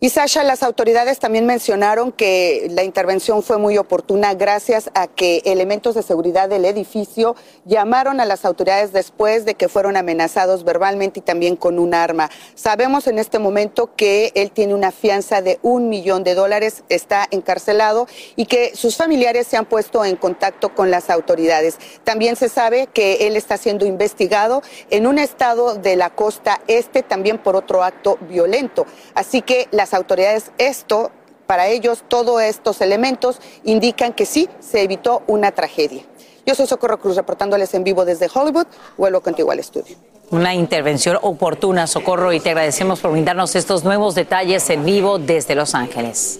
[0.03, 5.43] Y Sasha, las autoridades también mencionaron que la intervención fue muy oportuna gracias a que
[5.45, 7.35] elementos de seguridad del edificio
[7.65, 12.31] llamaron a las autoridades después de que fueron amenazados verbalmente y también con un arma.
[12.55, 17.27] Sabemos en este momento que él tiene una fianza de un millón de dólares, está
[17.29, 21.77] encarcelado y que sus familiares se han puesto en contacto con las autoridades.
[22.03, 27.03] También se sabe que él está siendo investigado en un estado de la costa este
[27.03, 28.87] también por otro acto violento.
[29.13, 31.11] Así que las autoridades esto
[31.47, 36.03] para ellos todos estos elementos indican que sí se evitó una tragedia.
[36.45, 38.67] Yo soy Socorro Cruz reportándoles en vivo desde Hollywood.
[38.97, 39.97] Vuelvo contigo al estudio.
[40.29, 45.55] Una intervención oportuna, Socorro, y te agradecemos por brindarnos estos nuevos detalles en vivo desde
[45.55, 46.39] Los Ángeles.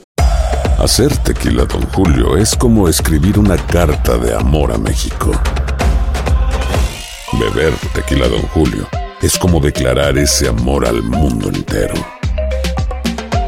[0.79, 5.31] Hacer tequila, Don Julio, es como escribir una carta de amor a México.
[7.33, 8.87] Beber tequila, Don Julio,
[9.21, 12.20] es como declarar ese amor al mundo entero.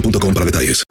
[0.00, 0.84] boostmobile.com para detalles.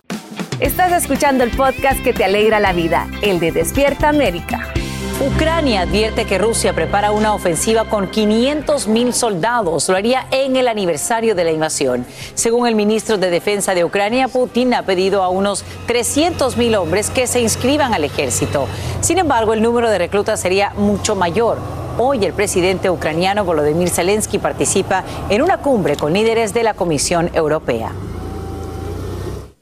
[0.60, 4.74] Estás escuchando el podcast que te alegra la vida, el de Despierta América.
[5.20, 9.90] Ucrania advierte que Rusia prepara una ofensiva con 500 mil soldados.
[9.90, 12.06] Lo haría en el aniversario de la invasión.
[12.36, 17.10] Según el ministro de Defensa de Ucrania, Putin ha pedido a unos 300 mil hombres
[17.10, 18.68] que se inscriban al ejército.
[19.02, 21.58] Sin embargo, el número de reclutas sería mucho mayor.
[21.98, 27.32] Hoy el presidente ucraniano Volodymyr Zelensky participa en una cumbre con líderes de la Comisión
[27.34, 27.92] Europea.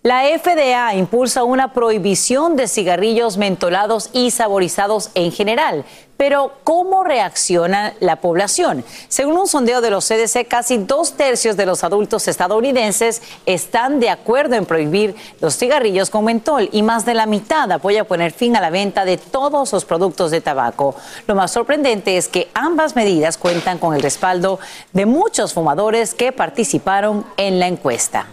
[0.06, 5.84] La FDA impulsa una prohibición de cigarrillos mentolados y saborizados en general.
[6.16, 8.86] Pero, ¿cómo reacciona la población?
[9.08, 14.12] Según un sondeo de los CDC, casi dos tercios de los adultos estadounidenses están de
[14.12, 18.56] acuerdo en prohibir los cigarrillos con mentol y más de la mitad apoya poner fin
[18.56, 20.94] a la venta de todos los productos de tabaco.
[21.26, 24.60] Lo más sorprendente es que ambas medidas cuentan con el respaldo
[24.94, 28.28] de muchos fumadores que participaron en la encuesta.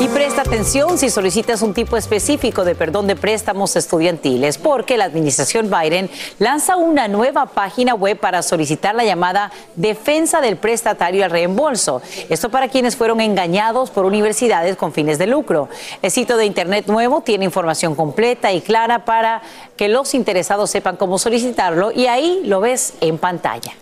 [0.00, 5.04] Y presta atención si solicitas un tipo específico de perdón de préstamos estudiantiles, porque la
[5.04, 6.08] administración Biden
[6.38, 12.00] lanza una nueva página web para solicitar la llamada defensa del prestatario al reembolso.
[12.30, 15.68] Esto para quienes fueron engañados por universidades con fines de lucro.
[16.00, 19.42] El sitio de Internet nuevo tiene información completa y clara para
[19.76, 23.74] que los interesados sepan cómo solicitarlo y ahí lo ves en pantalla.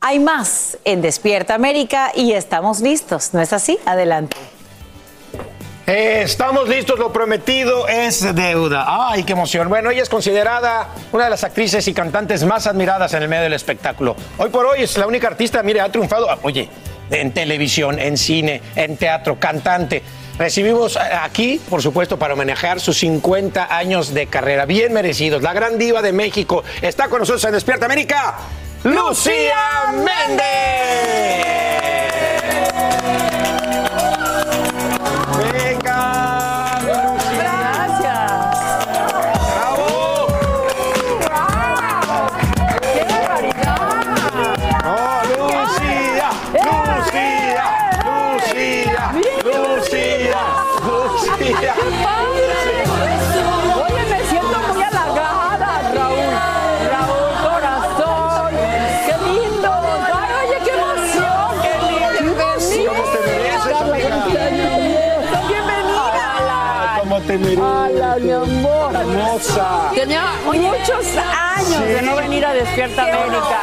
[0.00, 3.78] Hay más en Despierta América y estamos listos, ¿no es así?
[3.86, 4.36] Adelante.
[5.86, 8.84] Eh, estamos listos, lo prometido es deuda.
[8.88, 9.68] ¡Ay, qué emoción!
[9.68, 13.44] Bueno, ella es considerada una de las actrices y cantantes más admiradas en el medio
[13.44, 14.16] del espectáculo.
[14.36, 16.68] Hoy por hoy es la única artista, mire, ha triunfado, ah, oye,
[17.10, 20.02] en televisión, en cine, en teatro, cantante.
[20.38, 25.40] Recibimos aquí, por supuesto, para homenajear sus 50 años de carrera, bien merecidos.
[25.42, 28.36] La gran diva de México está con nosotros en Despierta América,
[28.84, 30.46] Lucía Méndez.
[72.46, 73.60] A Despierta América.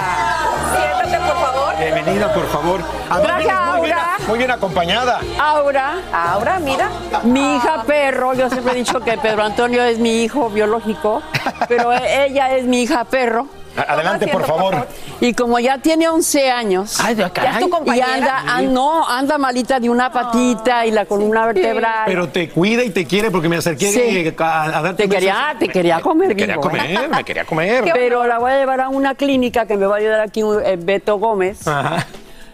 [0.76, 1.78] Siéntate, por favor.
[1.78, 2.82] Bienvenida, por favor.
[3.10, 4.16] Además, Traje vienes muy bien, Aura.
[4.28, 5.20] muy bien acompañada.
[5.40, 6.90] Aura, Aura, mira,
[7.24, 11.22] mi hija perro, yo siempre he dicho que Pedro Antonio es mi hijo biológico,
[11.68, 13.48] pero e- ella es mi hija perro.
[13.76, 14.88] Adelante, por favor.
[15.20, 17.60] Y como ya tiene 11 años, Ay, de acá.
[17.86, 22.04] y anda, ah, no, anda malita de una patita y la columna vertebral.
[22.06, 24.34] Pero te cuida y te quiere porque me acerqué Sí.
[24.38, 26.70] a, a darte te quería, te quería comer Me quería vivo, ¿eh?
[26.70, 27.84] comer, me quería comer.
[27.94, 30.78] Pero la voy a llevar a una clínica que me va a ayudar aquí eh,
[30.80, 31.68] Beto Gómez.
[31.68, 32.06] Ajá.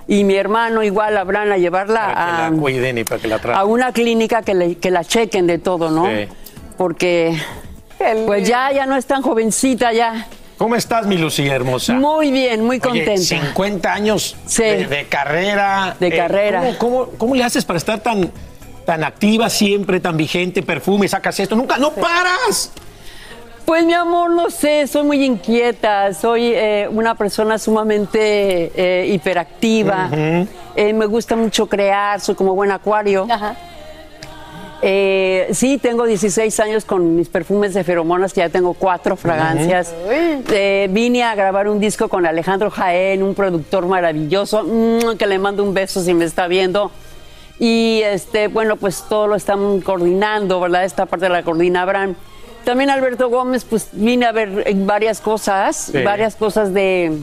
[0.07, 3.27] Y mi hermano igual, Abraham, a llevarla Para que a, la cuiden y para que
[3.27, 6.05] la a una clínica que, le- que la chequen de todo, ¿no?
[6.07, 6.27] Sí.
[6.77, 7.37] Porque
[8.25, 10.25] pues ya, ya no es tan jovencita ya.
[10.59, 11.93] ¿Cómo estás, mi Lucía hermosa?
[11.93, 13.17] Muy bien, muy Oye, contenta.
[13.21, 14.61] 50 años Sí.
[14.63, 15.95] de, de carrera.
[15.99, 16.59] De Eh, carrera.
[16.77, 18.29] ¿cómo, cómo, cómo le haces para estar tan,
[18.85, 21.55] tan activa siempre, tan vigente, perfume, sacas esto?
[21.55, 22.73] ¡Nunca, no paras!
[23.63, 30.09] Pues mi amor, no sé, soy muy inquieta, soy eh, una persona sumamente eh, hiperactiva,
[30.75, 33.27] Eh, me gusta mucho crear, soy como buen acuario.
[34.81, 39.93] Eh, sí, tengo 16 años con mis perfumes de feromonas, que ya tengo cuatro fragancias.
[40.09, 45.37] Eh, vine a grabar un disco con Alejandro Jaén, un productor maravilloso, mm, que le
[45.37, 46.91] mando un beso si me está viendo.
[47.59, 50.85] Y este, bueno, pues todo lo están coordinando, ¿verdad?
[50.85, 52.15] Esta parte la coordina Abraham.
[52.63, 56.03] También Alberto Gómez, pues vine a ver eh, varias cosas, Sí.
[56.03, 57.17] varias cosas de,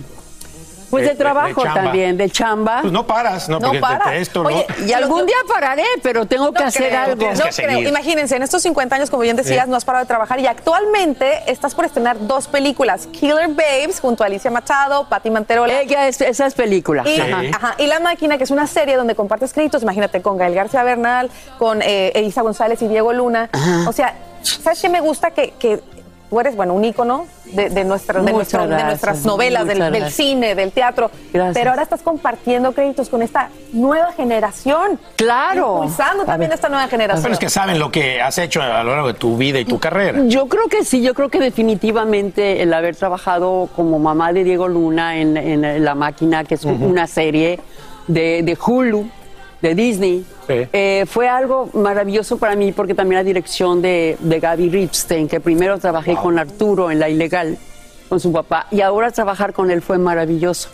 [0.90, 2.78] Pues de, trabajo también, de chamba.
[2.80, 3.60] Pues no paras, ¿no?
[3.60, 4.10] Porque para.
[4.10, 4.48] de esto, ¿no?
[4.48, 7.26] Oye, y algún día pararé, pero tengo que hacer creo, algo.
[7.26, 7.52] No que creo.
[7.52, 7.88] seguir.
[7.88, 9.70] Imagínense, en estos 50 años, como bien decías, Sí.
[9.70, 14.22] no has parado de trabajar y actualmente estás por estrenar dos películas: Killer Babes junto
[14.22, 15.80] a Alicia Machado, Patti Manterola.
[15.80, 17.02] Ella es, esa es película.
[17.08, 20.54] Y, ajá, y La Máquina, que es una serie donde compartes créditos, imagínate, con Gael
[20.54, 23.50] García Bernal, con eh, Elisa González y Diego Luna.
[23.86, 25.30] O sea, ¿sabes qué me gusta?
[25.32, 25.80] Que, que
[26.28, 30.54] tú eres, bueno, un ícono de, de, nuestra- de, nuestro- de nuestras novelas, del, cine,
[30.54, 31.10] del teatro.
[31.32, 31.54] Gracias.
[31.54, 34.98] Pero ahora estás compartiendo créditos con esta nueva generación.
[35.16, 35.76] Claro.
[35.82, 37.22] Impulsando también esta nueva generación.
[37.22, 39.64] Pero es que saben lo que has hecho a lo largo de tu vida y
[39.64, 40.20] tu carrera.
[40.26, 44.66] Yo creo que sí, yo creo que definitivamente el haber trabajado como mamá de Diego
[44.68, 47.60] Luna en, en La Máquina, que es una serie
[48.08, 49.08] de, de Hulu,
[49.62, 54.68] de Disney, eh, fue algo maravilloso para mí porque también la dirección de, de Gaby
[54.68, 57.56] Ripstein, que primero trabajé con Arturo en La Ilegal,
[58.08, 60.68] con su papá, y ahora trabajar con él fue maravilloso.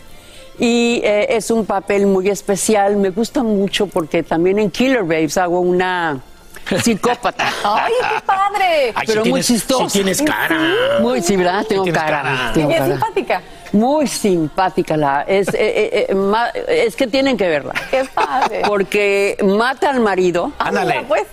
[0.59, 5.37] Y eh, es un papel muy especial, me gusta mucho porque también en Killer Babes
[5.37, 6.21] hago una
[6.83, 7.45] psicópata.
[7.63, 8.91] ¡Ay, qué padre!
[8.93, 9.87] Ay, pero muy tienes- chistosa.
[9.91, 10.59] tienes cara.
[11.01, 11.65] Muy, sí, ¿verdad?
[11.67, 12.21] Tengo cara.
[12.21, 12.51] cara.
[12.53, 12.91] tengo Y es cara.
[12.93, 13.41] simpática.
[13.73, 15.23] Muy simpática la.
[15.23, 17.73] Es, eh, eh, eh, ma- es que tienen que verla.
[17.89, 18.61] ¡Qué padre!
[18.67, 20.51] Porque mata al marido.
[20.59, 20.93] Ándale.
[20.95, 21.23] Mira, pues.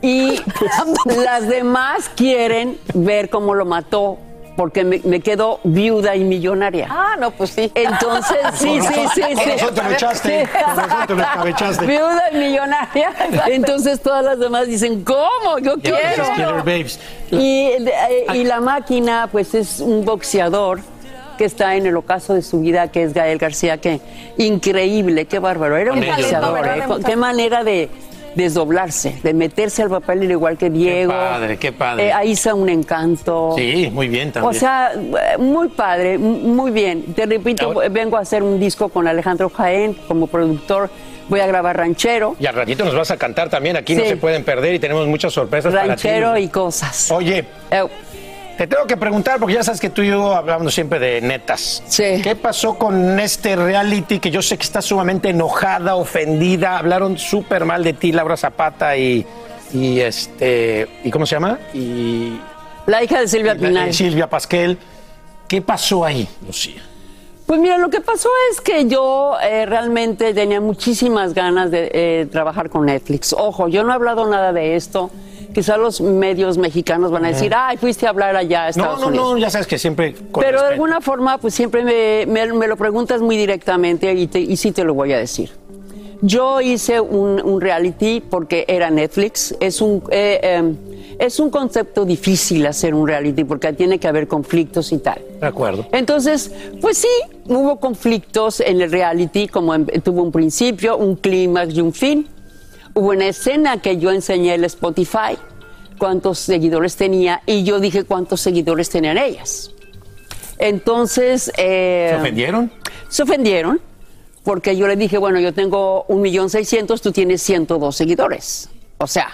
[0.00, 0.40] Y
[1.24, 4.18] las demás quieren ver cómo lo mató.
[4.56, 6.88] Porque me, me quedo viuda y millonaria.
[6.90, 7.70] Ah, no, pues sí.
[7.76, 9.50] Entonces, sí, sí, sí, sí.
[9.52, 10.50] razón te lo echaste, Sí.
[10.52, 11.86] con razón te lo escabechaste.
[11.86, 13.12] Viuda y millonaria.
[13.46, 15.58] Entonces todas las demás dicen, ¿cómo?
[15.62, 15.92] Yo pues,
[16.34, 16.64] quiero.
[17.30, 20.80] Y, eh, y la máquina, pues es un boxeador
[21.38, 24.00] que está en el ocaso de su vida, que es Gael García, que
[24.36, 25.76] increíble, qué bárbaro.
[25.78, 26.66] Era un boxeador.
[26.66, 26.82] ¿eh?
[27.06, 27.88] Qué manera de
[28.34, 31.12] desdoblarse, de meterse al papel al igual que Diego.
[31.12, 32.08] padre, qué padre.
[32.08, 33.54] Eh, ahí está un encanto.
[33.56, 34.54] Sí, muy bien también.
[34.54, 37.14] O sea, eh, muy padre, muy bien.
[37.14, 40.90] Te repito, Ahora- vengo a hacer un disco con Alejandro Jaén como productor.
[41.28, 43.76] Voy a grabar Ranchero, Y al ratito nos vas a cantar también.
[43.76, 46.44] Aquí no se pueden perder y tenemos muchas sorpresas Ranchero para ti.
[46.44, 47.10] y cosas.
[47.10, 47.82] Oye, Eh,
[48.58, 51.80] te tengo que preguntar, porque ya sabes que tú y yo hablamos siempre de netas.
[51.86, 52.20] Sí.
[52.24, 56.76] ¿Qué pasó con este reality que yo sé que está sumamente enojada, ofendida?
[56.76, 59.24] Hablaron súper mal de ti, Laura Zapata y,
[59.72, 60.88] y este.
[61.04, 61.60] ¿Y cómo se llama?
[61.72, 62.40] Y.
[62.86, 63.94] la hija de Silvia Pinal.
[63.94, 64.76] Silvia Pasquel.
[65.46, 66.82] ¿Qué pasó ahí, Lucía?
[67.46, 72.26] Pues mira, lo que pasó es que yo eh, realmente tenía muchísimas ganas de eh,
[72.26, 73.32] trabajar con Netflix.
[73.32, 75.12] Ojo, yo no he hablado nada de esto.
[75.54, 79.00] Quizá los medios mexicanos van a decir, ay, fuiste a hablar allá a No, Estados
[79.00, 79.32] no, Unidos.
[79.32, 80.14] no, ya sabes que siempre.
[80.30, 84.26] con Pero de alguna forma, pues siempre me, me- me lo preguntas muy directamente y,
[84.26, 85.50] te- y sí te lo voy a decir.
[86.20, 89.54] Yo hice un, un reality porque era Netflix.
[89.60, 90.74] Es un, eh, eh,
[91.20, 95.20] es un concepto difícil hacer un reality porque tiene que haber conflictos y tal.
[95.40, 95.86] De acuerdo.
[95.92, 97.08] Entonces, pues sí,
[97.46, 102.28] hubo conflictos en el reality, como en- tuvo un principio, un clímax y un fin.
[102.98, 105.38] Hubo una escena que yo enseñé el Spotify,
[105.98, 109.70] cuántos seguidores tenía, y yo dije cuántos seguidores tenían ellas.
[110.58, 111.52] Entonces...
[111.56, 112.72] eh, ¿Se ofendieron?
[113.08, 113.80] se ofendieron
[114.42, 118.68] porque yo le dije, bueno, yo tengo un millón seiscientos, tú tienes 102 seguidores.
[118.96, 119.28] O sea,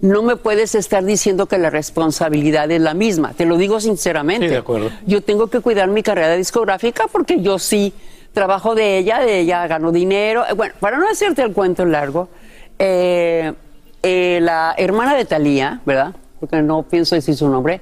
[0.00, 3.32] no me puedes estar diciendo que la responsabilidad es la misma.
[3.34, 4.48] Te lo digo sinceramente.
[4.48, 4.90] Sí, de acuerdo.
[5.06, 7.92] Yo tengo que cuidar mi carrera discográfica porque yo sí
[8.32, 10.44] trabajo de ella, de ella gano dinero.
[10.56, 12.28] Bueno, para no hacerte el cuento largo,
[12.78, 13.52] eh,
[14.02, 16.14] eh, la hermana de Talía, ¿verdad?
[16.40, 17.80] Porque no pienso decir su nombre,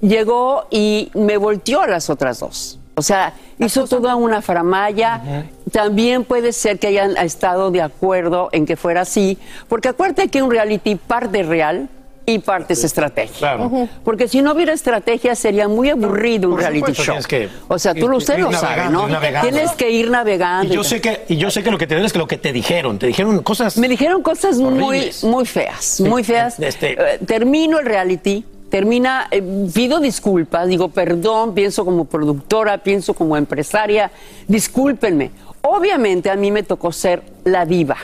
[0.00, 2.78] llegó y me volteó a las otras dos.
[2.94, 5.46] O sea, hizo toda una faramaya.
[5.72, 10.42] También puede ser que hayan estado de acuerdo en que fuera así, porque acuérdate que
[10.42, 11.88] un reality parte real
[12.26, 13.36] y parte es estrategia.
[13.38, 13.88] Claro.
[14.04, 17.12] Porque si no hubiera estrategia sería muy aburrido un Por reality supuesto, show.
[17.14, 19.06] tienes que o sea, tú ir- lo usted ir lo sabe, navegando, ¿no?
[19.06, 19.48] ir navegando.
[19.50, 20.72] Tienes que ir navegando.
[20.72, 22.28] Y yo sé que, y yo sé que lo que te duele es que lo
[22.28, 23.76] que te dijeron, te dijeron cosas.
[23.78, 25.24] Me dijeron cosas muy, Horribles.
[25.24, 26.58] muy feas, muy feas.
[26.60, 29.42] Este- Eh, termino el reality, termina, eh,
[29.74, 34.10] pido disculpas, digo perdón, pienso como productora, pienso como empresaria,
[34.46, 35.30] discúlpenme.
[35.62, 37.96] Obviamente a mí me tocó ser la diva,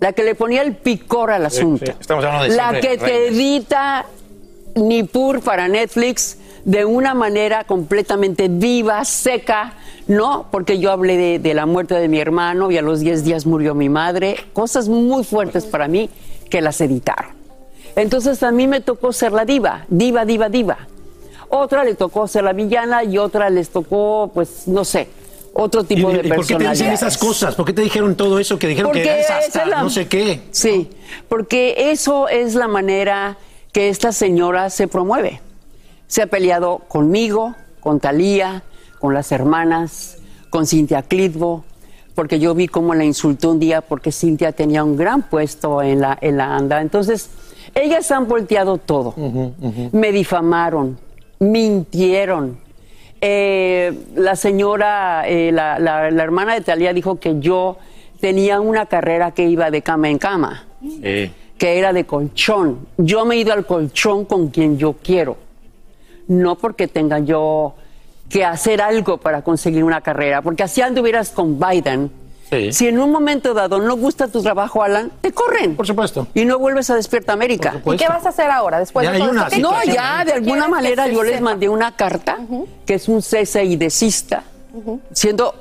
[0.00, 1.86] la que le ponía el picor al asunto.
[1.86, 4.06] sí, estamos hablando de la que te edita
[4.74, 9.74] Nippur para Netflix de una manera completamente viva, seca,
[10.08, 10.46] ¿no?
[10.50, 13.46] Porque yo hablé de, de la muerte de mi hermano y a los 10 días
[13.46, 16.10] murió mi madre, cosas muy fuertes para mí
[16.48, 17.32] que las editaron.
[17.96, 20.78] Entonces a mí me tocó ser la diva, diva, diva, diva.
[21.48, 25.08] Otra le tocó ser la villana y otra les tocó, pues, no sé,
[25.52, 27.54] otro ¿Y, tipo de y por qué te dicen esas cosas?
[27.54, 28.58] ¿Por qué te dijeron todo eso?
[28.58, 30.42] Que dijeron que hasta la- no sé qué.
[30.50, 30.88] Sí,
[31.28, 33.36] porque eso es la manera
[33.72, 35.40] que esta señora se promueve.
[36.06, 38.62] Se ha peleado conmigo, con Talía,
[38.98, 40.18] con las hermanas,
[40.50, 41.64] con Cintia Clitbo,
[42.14, 46.00] porque yo vi cómo la insultó un día porque Cintia tenía un gran puesto en
[46.00, 46.80] la, en la ANDA.
[46.82, 47.30] Entonces,
[47.74, 49.14] ellas han volteado todo.
[49.92, 50.98] Me difamaron,
[51.38, 52.58] mintieron.
[53.20, 57.76] Eh, la señora, eh, la, la- la hermana de Talía dijo que yo
[58.20, 60.64] tenía una carrera que iba de cama en cama,
[61.58, 62.86] que era de colchón.
[62.96, 65.36] Yo me he ido al colchón con quien yo quiero,
[66.28, 67.74] no porque tenga yo
[68.30, 72.10] que hacer algo para conseguir una carrera, porque así anduvieras con Biden.
[72.72, 75.76] Si en un momento dado no gusta tu trabajo, Alan, te corren.
[75.76, 76.26] Por supuesto.
[76.34, 77.80] Y no vuelves a Despierta América.
[77.84, 79.56] ¿Y qué vas a hacer ahora después Ya de todo una esto?
[79.56, 82.38] ¿Qué No, ya, de ¿Qué alguna manera yo les mandé una carta,
[82.84, 84.42] que es un cese y desista,
[85.12, 85.54] siendo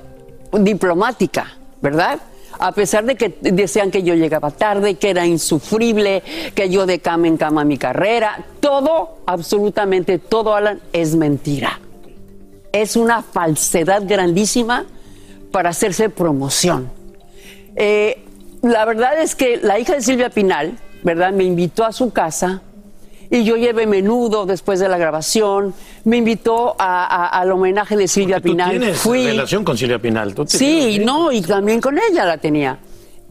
[0.52, 1.46] diplomática,
[1.82, 2.20] ¿verdad?
[2.58, 6.24] A pesar de que decían que yo llegaba tarde, que era insufrible,
[6.56, 11.80] que yo de cama en cama mi carrera, todo, absolutamente todo, Alan, es mentira.
[12.72, 14.86] Es una falsedad grandísima
[15.52, 16.89] para hacerse promoción.
[17.76, 18.24] Eh,
[18.62, 21.32] la verdad es que la hija de Silvia Pinal, ¿verdad?
[21.32, 22.62] Me invitó a su casa
[23.32, 25.74] y yo llevé menudo después de la grabación.
[26.04, 28.72] Me invitó a- a- al homenaje de Silvia Tú Pinal.
[28.72, 29.26] tienes Fui.
[29.26, 30.34] relación con Silvia Pinal.
[30.34, 32.80] ¿tú Sí, no, y también con ella la tenía.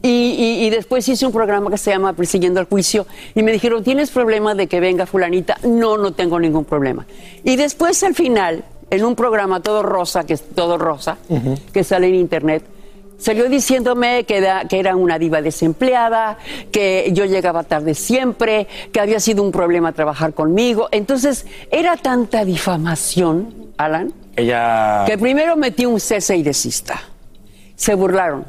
[0.01, 3.05] Y, y- y después hice un programa que se llama Persiguiendo el Juicio
[3.35, 5.57] y me dijeron, ¿tienes problema de que venga fulanita?
[5.63, 7.05] No, no tengo ningún problema.
[7.43, 11.17] Y después al final, en un programa todo rosa, que es todo rosa,
[11.73, 12.63] que sale en internet,
[13.17, 16.37] salió diciéndome que era, que era una diva desempleada,
[16.71, 20.87] que yo llegaba tarde siempre, que había sido un problema trabajar conmigo.
[20.91, 25.03] Entonces, era tanta difamación, Alan, Ella.
[25.05, 27.01] que primero metí un cese y desista.
[27.75, 28.45] Se burlaron.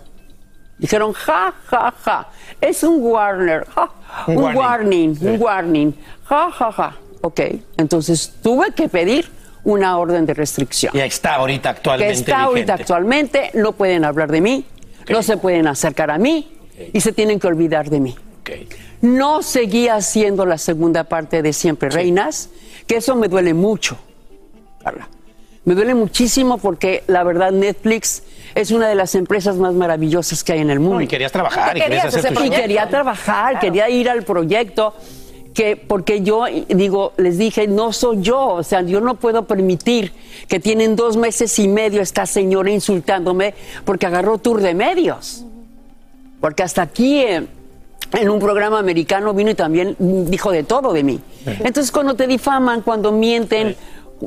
[0.79, 2.29] Dijeron, ja, ja, ja.
[2.61, 3.67] Es un Warner.
[3.75, 3.91] ja,
[4.29, 4.57] Un un, warning.
[4.59, 5.93] warning, un warning.
[6.25, 6.97] Ja, ja, ja.
[7.21, 7.41] Ok.
[7.77, 9.31] Entonces tuve que pedir
[9.65, 10.97] una orden de restricción.
[10.97, 12.13] Y está ahorita actualmente.
[12.13, 12.83] que está ahorita vigente.
[12.83, 13.51] actualmente.
[13.55, 14.65] No pueden hablar de mí.
[15.09, 16.53] No se pueden acercar a mí.
[16.93, 18.17] Y se tienen que olvidar de mí.
[19.03, 22.51] No seguí haciendo la segunda parte de Siempre Reinas,
[22.87, 23.97] que eso me duele mucho.
[24.83, 25.09] Carla.
[25.65, 28.23] Me duele muchísimo porque la verdad Netflix
[28.55, 30.97] es una de las empresas más maravillosas que hay en el mundo.
[30.97, 34.95] No, y querías trabajar, y querías hacer tu Y quería trabajar, quería ir al proyecto.
[35.55, 40.13] Que porque yo digo, les dije, no soy yo, o sea, yo no puedo permitir
[40.47, 45.45] que tienen dos meses y medio esta señora insultándome porque agarró tour de medios.
[46.41, 47.47] Porque hasta aquí eh,
[48.13, 51.21] en un programa americano vino y también dijo de todo de mí.
[51.47, 53.77] Entonces cuando te difaman, cuando mienten,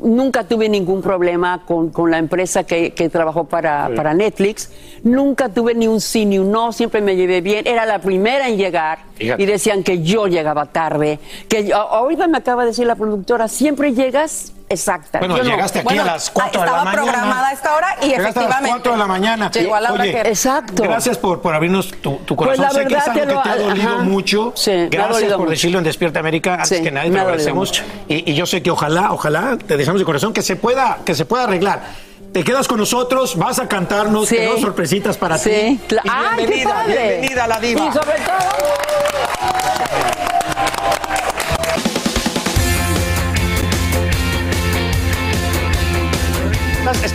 [0.02, 4.70] nunca tuve ningún problema con, con la empresa que, que trabajó para, para Netflix,
[5.02, 8.48] nunca tuve ni un sí ni un no, siempre me llevé bien, era la primera
[8.48, 9.42] en llegar Fíjate.
[9.42, 11.18] y decían que yo llegaba tarde,
[11.48, 15.18] que yo- ahorita me acaba de decir la productora, siempre llegas exacta.
[15.18, 15.50] Bueno, Yo no.
[15.50, 17.02] llegaste aquí Bueno, a las 4 de la estaba mañana.
[17.02, 19.50] programada a esta hora y Llegaste a las efectivamente 4 de la mañana.
[19.50, 20.82] llegó a la hora Oye, que- Exacto.
[20.82, 22.64] Gracias por, por abrirnos tu, tu Pues corazón.
[22.64, 24.02] la sé que es verdad algo te que lo- te ha dolido ajá.
[24.02, 24.52] mucho.
[24.56, 25.50] Sí, me ha Gracias dolido por mucho.
[25.50, 26.54] decirlo en Despierta América.
[26.54, 27.82] Antes Sí, que nadie te lo agradecemos.
[28.08, 31.14] Y, y yo sé que ojalá, ojalá, te deseamos de corazón que se pueda, que
[31.14, 31.82] se pueda arreglar.
[32.32, 34.34] Te quedas con nosotros, vas a cantarnos, Sí.
[34.34, 35.50] tenemos sorpresitas para Sí,
[35.88, 35.94] ti.
[35.94, 37.08] cla- Y ¡Ay, qué bienvenida, padre!
[37.08, 37.80] bienvenida a la diva.
[37.86, 39.23] Y sobre todo...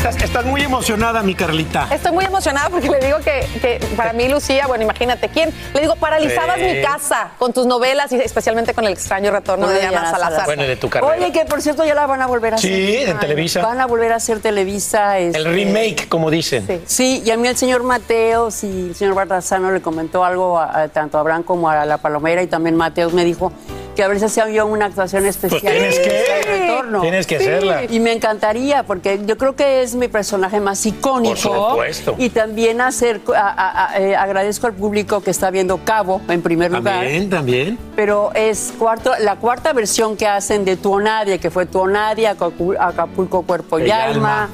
[0.04, 1.88] Estás, muy emocionada, mi Carlita.
[1.92, 5.54] Estoy muy emocionada porque le digo que, que para mí, Lucía, bueno, imagínate, ¿quién?
[5.74, 6.64] Le digo, paralizabas Sí.
[6.64, 10.46] mi casa con tus novelas y especialmente con el extraño retorno de Diana Salazar.
[10.46, 11.14] Bueno, y de tu carrera.
[11.16, 13.10] Oye, que por cierto ya la van a volver a Sí, hacer.
[13.10, 13.62] en Televisa.
[13.62, 15.18] Van a volver a hacer Televisa.
[15.20, 16.82] El este, remake, como dicen.
[16.86, 20.84] Sí, y a mí el señor Mateos y el señor Bardazano le comentó algo a,
[20.84, 23.52] a- tanto a Abraham como a la Palomera y también Mateos me dijo
[23.96, 25.60] que a ver si hacía yo una actuación especial.
[25.62, 26.69] Pues tienes que,
[27.02, 27.84] tienes que hacerla.
[27.86, 31.36] Y me encantaría porque yo creo que es mi personaje más icónico.
[31.50, 32.16] Por supuesto.
[32.18, 36.42] Y también hacer, a- a- a- eh, agradezco al público que está viendo Cabo en
[36.42, 37.78] primer lugar También, también.
[37.96, 42.76] pero es cuarto, la cuarta versión que hacen de Tu Nadia, que fue Tu Acapu-
[42.80, 44.50] Acapulco Cuerpo y Alma.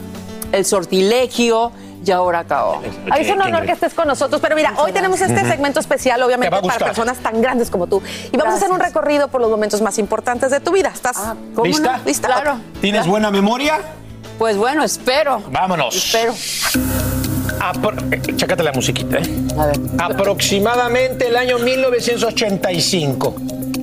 [0.51, 1.71] El Sortilegio
[2.06, 2.82] y ahora acabó.
[3.10, 4.39] Ay, es un honor que estés con nosotros.
[4.41, 8.01] Pero mira, hoy tenemos este segmento especial, Te obviamente, para personas tan grandes como tú.
[8.32, 10.91] Y vamos a hacer un recorrido por los momentos más importantes de tu vida.
[10.93, 11.18] ¿Estás
[11.53, 11.97] ¿cómo ¿Lista?
[11.97, 12.03] no?
[12.06, 12.28] ¿Lista?
[12.28, 12.58] Claro.
[12.82, 13.80] ¿Tienes buena memoria?
[14.38, 15.41] Pues bueno, espero.
[15.49, 15.95] Vámonos.
[15.95, 16.34] Espero.
[17.60, 19.24] Apro- eh, Chécate la musiquita, ¿eh?
[19.58, 19.80] A ver.
[19.97, 23.36] Aproximadamente el año 1985.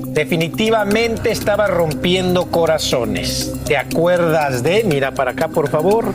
[0.09, 3.53] Definitivamente estaba rompiendo corazones.
[3.65, 4.85] ¿Te acuerdas de?
[4.85, 6.13] Mira para acá, por favor.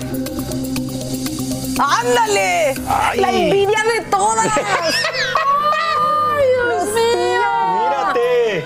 [1.79, 2.73] ¡Ándale!
[2.89, 3.19] Ay.
[3.19, 4.47] ¡La envidia de todas!
[5.77, 7.41] ¡Ay, Dios mío!
[7.79, 8.65] ¡Mírate!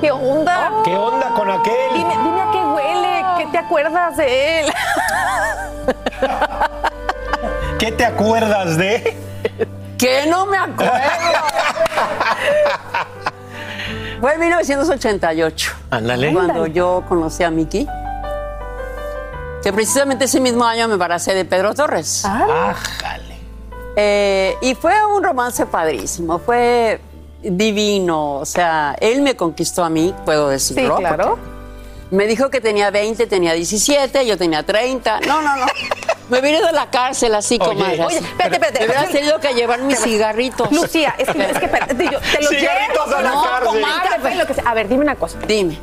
[0.00, 0.72] ¿Qué onda?
[0.84, 1.92] ¿Qué onda con aquel?
[1.94, 4.66] Dime, dime a qué huele, ¿qué te acuerdas de él?
[7.78, 9.16] qué te acuerdas de?
[9.96, 10.92] Que no me acuerdo.
[14.20, 15.72] Fue en 1988.
[15.90, 16.32] Ándale.
[16.32, 17.86] Cuando yo conocí a Miki.
[19.62, 22.24] Que precisamente ese mismo año me embaracé de Pedro Torres.
[22.24, 23.36] Ájale.
[23.96, 27.00] Eh, y fue un romance padrísimo, fue
[27.42, 28.34] divino.
[28.36, 30.96] O sea, él me conquistó a mí, puedo decirlo.
[30.96, 31.38] Sí, claro.
[32.10, 35.20] Me dijo que tenía 20, tenía 17, yo tenía 30.
[35.20, 35.66] No, no, no.
[36.28, 38.04] Me vine de la cárcel así, Oye, comadre.
[38.04, 38.24] oye, así.
[38.24, 38.78] espérate, espérate.
[38.80, 40.72] Me hubieras tenido que llevar mis cigarritos.
[40.72, 43.18] Lucía, es que, es que espérate, yo te los Cigarritos llevo.
[43.18, 43.66] a la no, cárcel.
[43.68, 44.64] comadre, café, lo que sea.
[44.66, 45.38] A ver, dime una cosa.
[45.46, 45.78] Dime.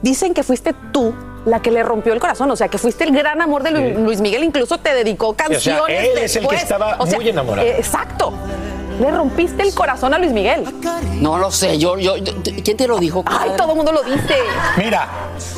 [0.00, 1.12] Dicen que fuiste tú
[1.44, 3.78] la que le rompió el corazón, o sea, que fuiste el gran amor de Lu-
[3.80, 3.94] Sí.
[4.02, 7.66] Luis Miguel, incluso te dedicó canciones él es el que estaba O sea, muy enamorado.
[7.66, 8.32] eh, exacto.
[9.00, 10.64] Le rompiste el corazón a Luis Miguel.
[11.20, 13.24] No lo sé, yo, yo, yo- ¿quién te lo dijo?
[13.26, 14.34] Ay, todo el mundo lo dice.
[14.76, 15.08] Mira,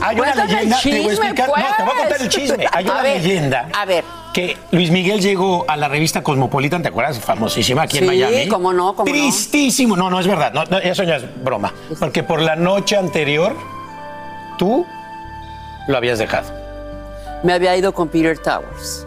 [0.01, 1.49] hay una Cuéntame leyenda, te voy a explicar.
[1.49, 2.29] No, te voy a contar el pues.
[2.29, 2.67] chisme.
[2.73, 3.69] Hay A una ver, leyenda.
[3.77, 4.05] A ver.
[4.33, 7.19] Que Luis Miguel llegó a la revista Cosmopolitan, ¿te acuerdas?
[7.19, 8.49] Famosísima aquí en Sí, Miami.
[8.49, 9.13] cómo no, cómo no.
[9.13, 9.97] Tristísimo.
[9.97, 10.53] No, no es verdad.
[10.55, 11.73] No, no, eso ya es broma.
[12.01, 13.55] Porque por la noche anterior,
[14.59, 14.87] tú
[15.89, 16.49] lo habías dejado.
[17.43, 19.07] Me había ido con Peter Towers.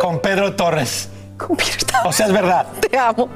[0.00, 1.08] Con Pedro Torres.
[1.38, 2.06] Con Peter Towers.
[2.06, 2.66] O sea, es verdad.
[2.90, 3.28] Te amo.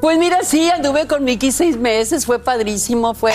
[0.00, 3.32] Pues mira, sí, anduve con Miki seis meses, fue padrísimo, fue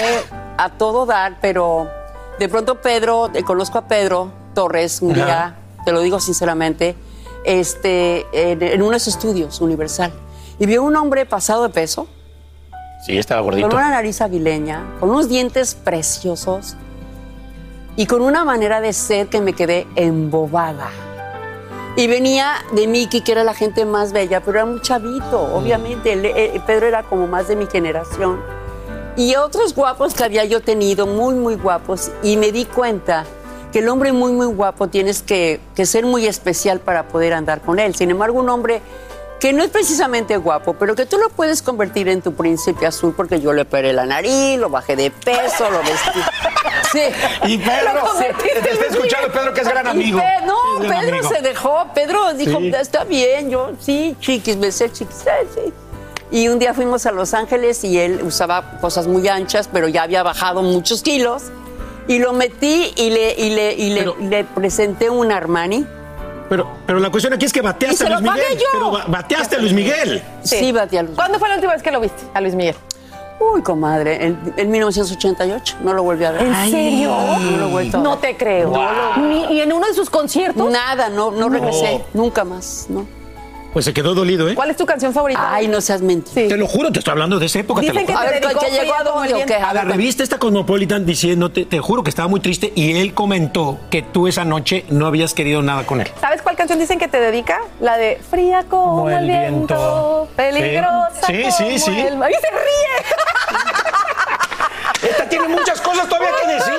[0.57, 1.89] a todo dar, pero
[2.37, 6.95] de pronto Pedro, eh, conozco a Pedro Torres un día, te lo digo sinceramente,
[7.43, 10.11] este, en, en unos estudios, Universal,
[10.59, 12.07] y vio un hombre pasado de peso,
[13.03, 13.67] Sí, estaba gordito.
[13.69, 16.75] con una nariz aguileña, con unos dientes preciosos
[17.99, 20.87] y con una manera de ser que me quedé embobada.
[21.97, 26.13] Y venía de Miki, que era la gente más bella, pero era muy chavito, obviamente.
[26.13, 28.39] Él- eh, Pedro era como más de mi generación.
[29.17, 32.09] Y otros guapos que había yo tenido, muy, muy guapos.
[32.23, 33.25] Y me di cuenta
[33.73, 37.59] que el hombre muy, muy guapo tienes que, que ser muy especial para poder andar
[37.59, 37.95] con él.
[37.95, 38.81] Sin embargo, un hombre
[39.39, 43.13] que no es precisamente guapo, pero que tú lo puedes convertir en tu príncipe azul
[43.15, 46.19] porque yo le operé la nariz, lo bajé de peso, lo vestí.
[46.91, 47.01] Sí.
[47.45, 50.17] Y Pedro, convertiste te está escuchando Pedro, que es gran amigo.
[50.19, 51.29] Pe- no, gran Pedro amigo.
[51.35, 51.85] se dejó.
[51.93, 52.69] Pedro dijo, Sí.
[52.75, 55.73] está bien, yo, sí, chiquis, me sé chiquis, sí, sí.
[56.31, 60.01] Y un día fuimos a Los Ángeles y él usaba cosas muy anchas, pero ya
[60.01, 61.43] había bajado muchos kilos.
[62.07, 65.85] Y lo metí y le, y le, y le, le presenté un Armani.
[66.49, 68.57] Pero, pero la cuestión aquí es que Y bateaste se a lo Luis pagué Miguel.
[68.59, 68.65] yo.
[68.73, 70.23] Pero ba- bateaste a Luis Miguel.
[70.43, 72.75] Sí, batí a Luis ¿Cuándo fue la última vez que lo viste a Luis Miguel?
[73.39, 76.41] Uy, comadre, en, en 1988 no lo volví a ver.
[76.41, 77.15] ¿En serio?
[77.39, 78.19] No lo he vuelto a No ver.
[78.19, 78.73] te creo.
[79.17, 80.69] Ni- ¿Y en uno de sus conciertos?
[80.69, 83.05] Nada, no, no regresé, nunca más, ¿no?
[83.73, 84.55] Pues se quedó dolido, ¿eh?
[84.55, 85.53] ¿Cuál es tu canción favorita?
[85.53, 86.47] Ay, no seas mentira.
[86.47, 87.81] Te lo juro, te estoy hablando de esa época.
[87.81, 88.25] te lo Dicen que juro.
[88.25, 89.53] te A ver, ¿que llegó Fría a como dónde el o viento.
[89.53, 89.61] qué?
[89.63, 93.77] A la revista esta Cosmopolitan diciéndote, te juro que estaba muy triste y él comentó
[93.91, 96.09] que tú esa noche no habías querido nada con él.
[96.19, 97.59] ¿Sabes cuál canción dicen que te dedica?
[97.79, 101.99] La de Fría como, el viento, peligrosa Sí, como sí, sí.
[101.99, 102.31] el mar.
[102.31, 103.05] Y se ríe.
[105.11, 106.73] Esta tiene muchas cosas todavía que decir.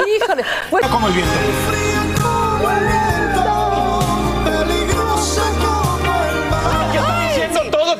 [0.22, 1.32] Híjole, pues Como el viento.
[2.62, 3.09] Yo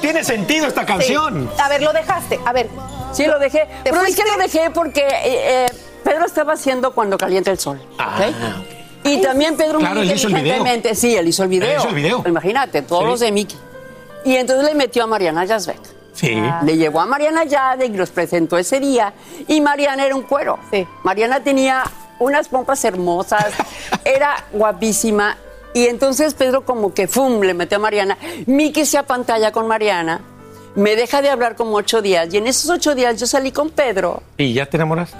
[0.00, 1.50] tiene sentido esta canción.
[1.54, 1.60] Sí.
[1.62, 2.40] A ver, lo dejaste.
[2.44, 2.68] A ver.
[3.12, 3.66] Sí, lo dejé.
[3.84, 5.66] ¿Te Pero es que lo dejé porque eh, eh,
[6.04, 7.80] Pedro estaba haciendo cuando calienta el sol.
[7.94, 8.64] ¿ok?
[9.04, 10.56] Y también Pedro muy Claro, él hizo el video.
[10.58, 11.68] inteligentemente- Sí, él hizo el video.
[11.70, 12.22] Él hizo el video.
[12.26, 13.08] Imagínate, todos Sí.
[13.10, 13.58] los de Mickey.
[14.24, 15.80] Y entonces le metió a Mariana Yazbek.
[16.12, 16.36] Sí.
[16.64, 19.14] Le llevó a Mariana Yazbek y los presentó ese día.
[19.48, 20.58] Y Mariana era un cuero.
[20.70, 20.86] Sí.
[21.02, 21.82] Mariana tenía
[22.18, 23.46] unas pompas hermosas,
[24.04, 25.36] era guapísima.
[25.74, 27.40] Y entonces Pedro como que ¡fum!
[27.40, 28.18] le metió a Mariana.
[28.46, 30.20] Miki se apantalla con Mariana.
[30.74, 32.32] Me deja de hablar como ocho días.
[32.32, 34.22] Y en esos ocho días yo salí con Pedro.
[34.36, 35.16] ¿Y ya te enamoraste?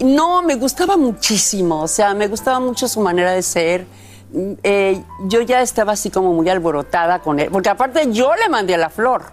[0.00, 3.86] No, me gustaba muchísimo, o sea, me gustaba mucho su manera de ser.
[4.32, 8.48] Mm, eh, yo ya estaba así como muy alborotada con él, porque aparte yo le
[8.48, 9.26] mandé la flor,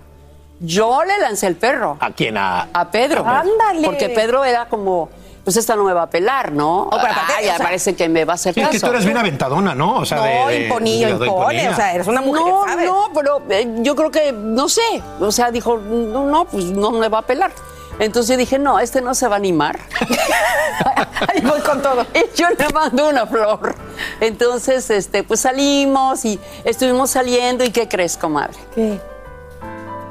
[0.60, 2.38] yo le lancé el perro ¿A quién?
[2.38, 2.70] A...
[2.72, 3.26] a Pedro.
[3.26, 3.84] Ándale.
[3.84, 5.10] Porque Pedro era como,
[5.44, 6.88] pues esta no me va a pelar, ¿no?
[6.92, 8.88] pero aparte, Ay, o sea- parece que me va a hacer Sí, es que caso.
[8.88, 9.96] tú eres bien aventadona, ¿no?
[9.98, 11.70] O sea, No, de, de- imponía, de- impone.
[11.70, 12.86] O sea, eres una mujer, no, ¿sabes?
[12.86, 14.82] no, pero eh, yo creo que, no sé,
[15.20, 17.52] o sea, dijo, no, no, pues no me va a pelar.
[18.00, 19.78] Entonces yo dije, no, este no se va a animar.
[21.28, 22.06] Ahí voy con todo.
[22.16, 23.76] Y yo le mando una flor.
[24.20, 27.64] Entonces, este, pues salimos y estuvimos saliendo.
[27.64, 28.58] ¿Y qué crees, comadre?
[28.74, 29.00] ¿Qué?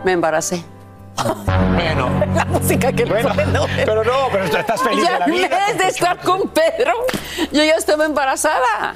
[0.05, 0.65] Me embaracé.
[1.75, 3.61] Bueno, La música que le bueno, suena.
[3.85, 6.93] pero no, pero estás feliz Y de la al mes de estar con Pedro,
[7.53, 8.95] yo ya estaba embarazada.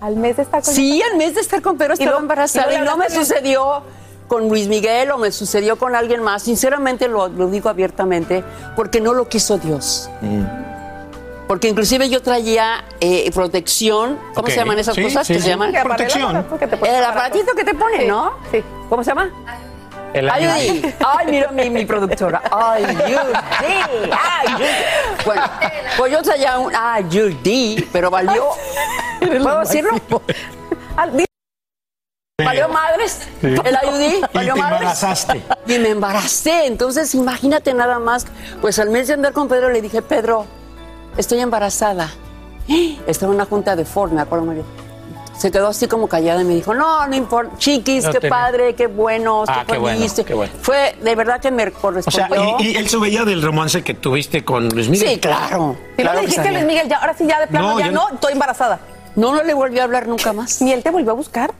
[0.00, 2.72] Al mes está con Sí, al mes de estar con Pedro ¿Y estaba lo- embarazada.
[2.74, 3.82] y no me de- sucedió
[4.28, 6.42] con Luis Miguel o me sucedió con alguien más.
[6.44, 8.42] Sinceramente lo, lo digo abiertamente,
[8.76, 10.08] porque no lo quiso Dios.
[11.48, 15.26] Porque inclusive yo traía eh, protección, ¿cómo se llaman esas sí, cosas?
[15.26, 15.44] sí, ¿Qué sí.
[15.46, 15.72] se llaman?
[15.82, 16.46] Protección.
[16.86, 18.32] El aparatito que te ponen, ¿no?
[18.52, 18.62] Sí.
[18.88, 19.30] ¿Cómo se llama?
[20.12, 20.94] El Ayudi.
[21.06, 22.42] Ay, mira mi, mi productora.
[22.50, 23.14] Ayudi.
[23.14, 24.68] Ayudi.
[25.24, 25.42] Bueno,
[25.96, 28.48] pues yo traía un Ayudi, pero valió.
[29.20, 29.90] ¿Puedo decirlo?
[30.96, 31.06] Ah,
[32.42, 33.28] Valió madres.
[33.42, 34.78] El ayudí, Y valió te madres.
[34.80, 35.42] embarazaste.
[35.66, 36.66] Y me embaracé.
[36.66, 38.26] Entonces, imagínate nada más.
[38.62, 40.46] Pues al mes de andar con Pedro le dije, Pedro,
[41.18, 42.08] estoy embarazada.
[43.06, 44.66] Estaba en una junta de Ford, me acuerdo muy bien.
[45.40, 48.74] Se quedó así como callada y me dijo, no, no importa, chiquis, No qué padre,
[48.74, 50.12] qué bueno, Ah, qué bueno, feliz".
[50.26, 50.52] qué bueno.
[50.60, 52.56] Fue de verdad que me O sea, correspondió.
[52.58, 55.08] y, y él sabía del romance que tuviste con Luis Miguel.
[55.08, 55.76] Sí, claro.
[55.96, 56.52] Y claro luego que dijiste, sabía.
[56.58, 58.80] Luis Miguel, ya, ahora sí, ya de plano, No, ya no, no- estoy embarazada.
[59.16, 60.60] No, no le volví a hablar nunca más.
[60.60, 61.54] ¿Ni él te volvió a buscar?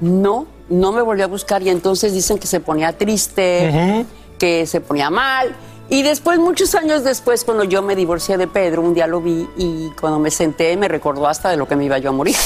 [0.00, 4.06] No, no me volvió a buscar y entonces dicen que se ponía triste,
[4.38, 5.54] que se ponía mal.
[5.90, 9.46] Y después, muchos años después, cuando yo me divorcié de Pedro, un día lo vi
[9.58, 12.36] y cuando me senté me recordó hasta de lo que me iba yo a morir.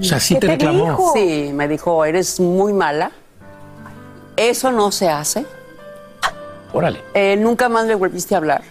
[0.00, 1.12] O sea, sí te reclamó.
[1.14, 3.10] Sí, me dijo, eres muy mala.
[4.36, 5.46] Eso no se hace.
[6.72, 7.02] Órale.
[7.14, 8.62] Eh, nunca más le volviste a hablar.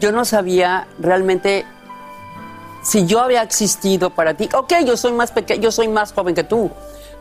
[0.00, 1.64] Yo no sabía realmente
[2.82, 4.48] si yo había existido para ti.
[4.54, 6.70] Ok, yo soy más pequeño, yo soy más joven que tú,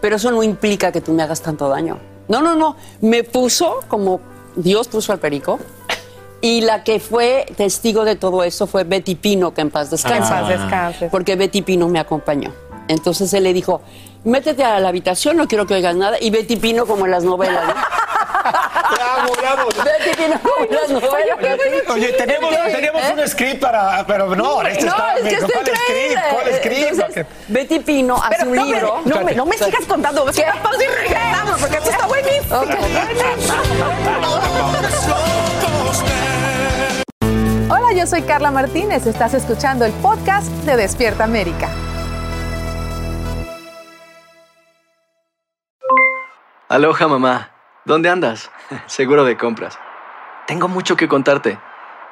[0.02, 1.98] pero eso no implica que tú me hagas tanto daño.
[2.28, 2.76] No, no, no.
[3.02, 4.20] Me puso como
[4.56, 5.60] Dios puso al perico.
[6.46, 10.18] Y la que fue testigo de todo eso fue Betty Pino, que en paz descanse.
[10.20, 11.08] Que en paz descanse.
[11.10, 12.52] Porque Betty Pino me acompañó.
[12.90, 13.82] Entonces él le dijo,
[14.26, 16.18] métete a la habitación, no quiero que oigas nada.
[16.20, 17.74] Y Betty Pino como en las novelas, ¿no?
[18.94, 19.70] Bravo, bravo.
[19.70, 21.38] Betty Pino como en las novelas.
[21.90, 22.72] Oye, tenemos, ¿Qué?
[22.74, 23.14] tenemos ¿Eh?
[23.18, 24.06] un script para.
[24.06, 25.16] Pero no, este no, está.
[25.16, 26.18] es que está ¿Cuál increíble.
[26.18, 26.34] script?
[26.34, 26.90] ¿Cuál script?
[26.92, 29.02] Entonces, Betty Pino hace Pero un no, libro.
[29.06, 30.26] me- no, me, no me sigas contando.
[30.26, 30.46] ¿Qué?
[30.62, 32.60] Pausa y regresamos, porque esto está buenísimo.
[37.70, 39.08] Hola, yo soy Carla Martínez.
[39.08, 41.70] Estás escuchando el podcast de Despierta América.
[46.68, 47.52] Aloha mamá,
[47.86, 48.52] ¿dónde andas?
[48.86, 49.80] Seguro de compras.
[50.46, 51.58] Tengo mucho que contarte.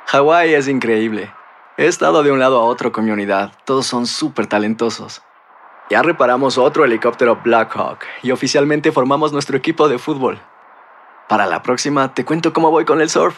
[0.05, 1.33] Hawái es increíble.
[1.75, 3.51] He estado de un lado a otro con mi unidad.
[3.65, 5.21] Todos son súper talentosos.
[5.89, 10.39] Ya reparamos otro helicóptero Blackhawk y oficialmente formamos nuestro equipo de fútbol.
[11.27, 13.37] Para la próxima te cuento cómo voy con el surf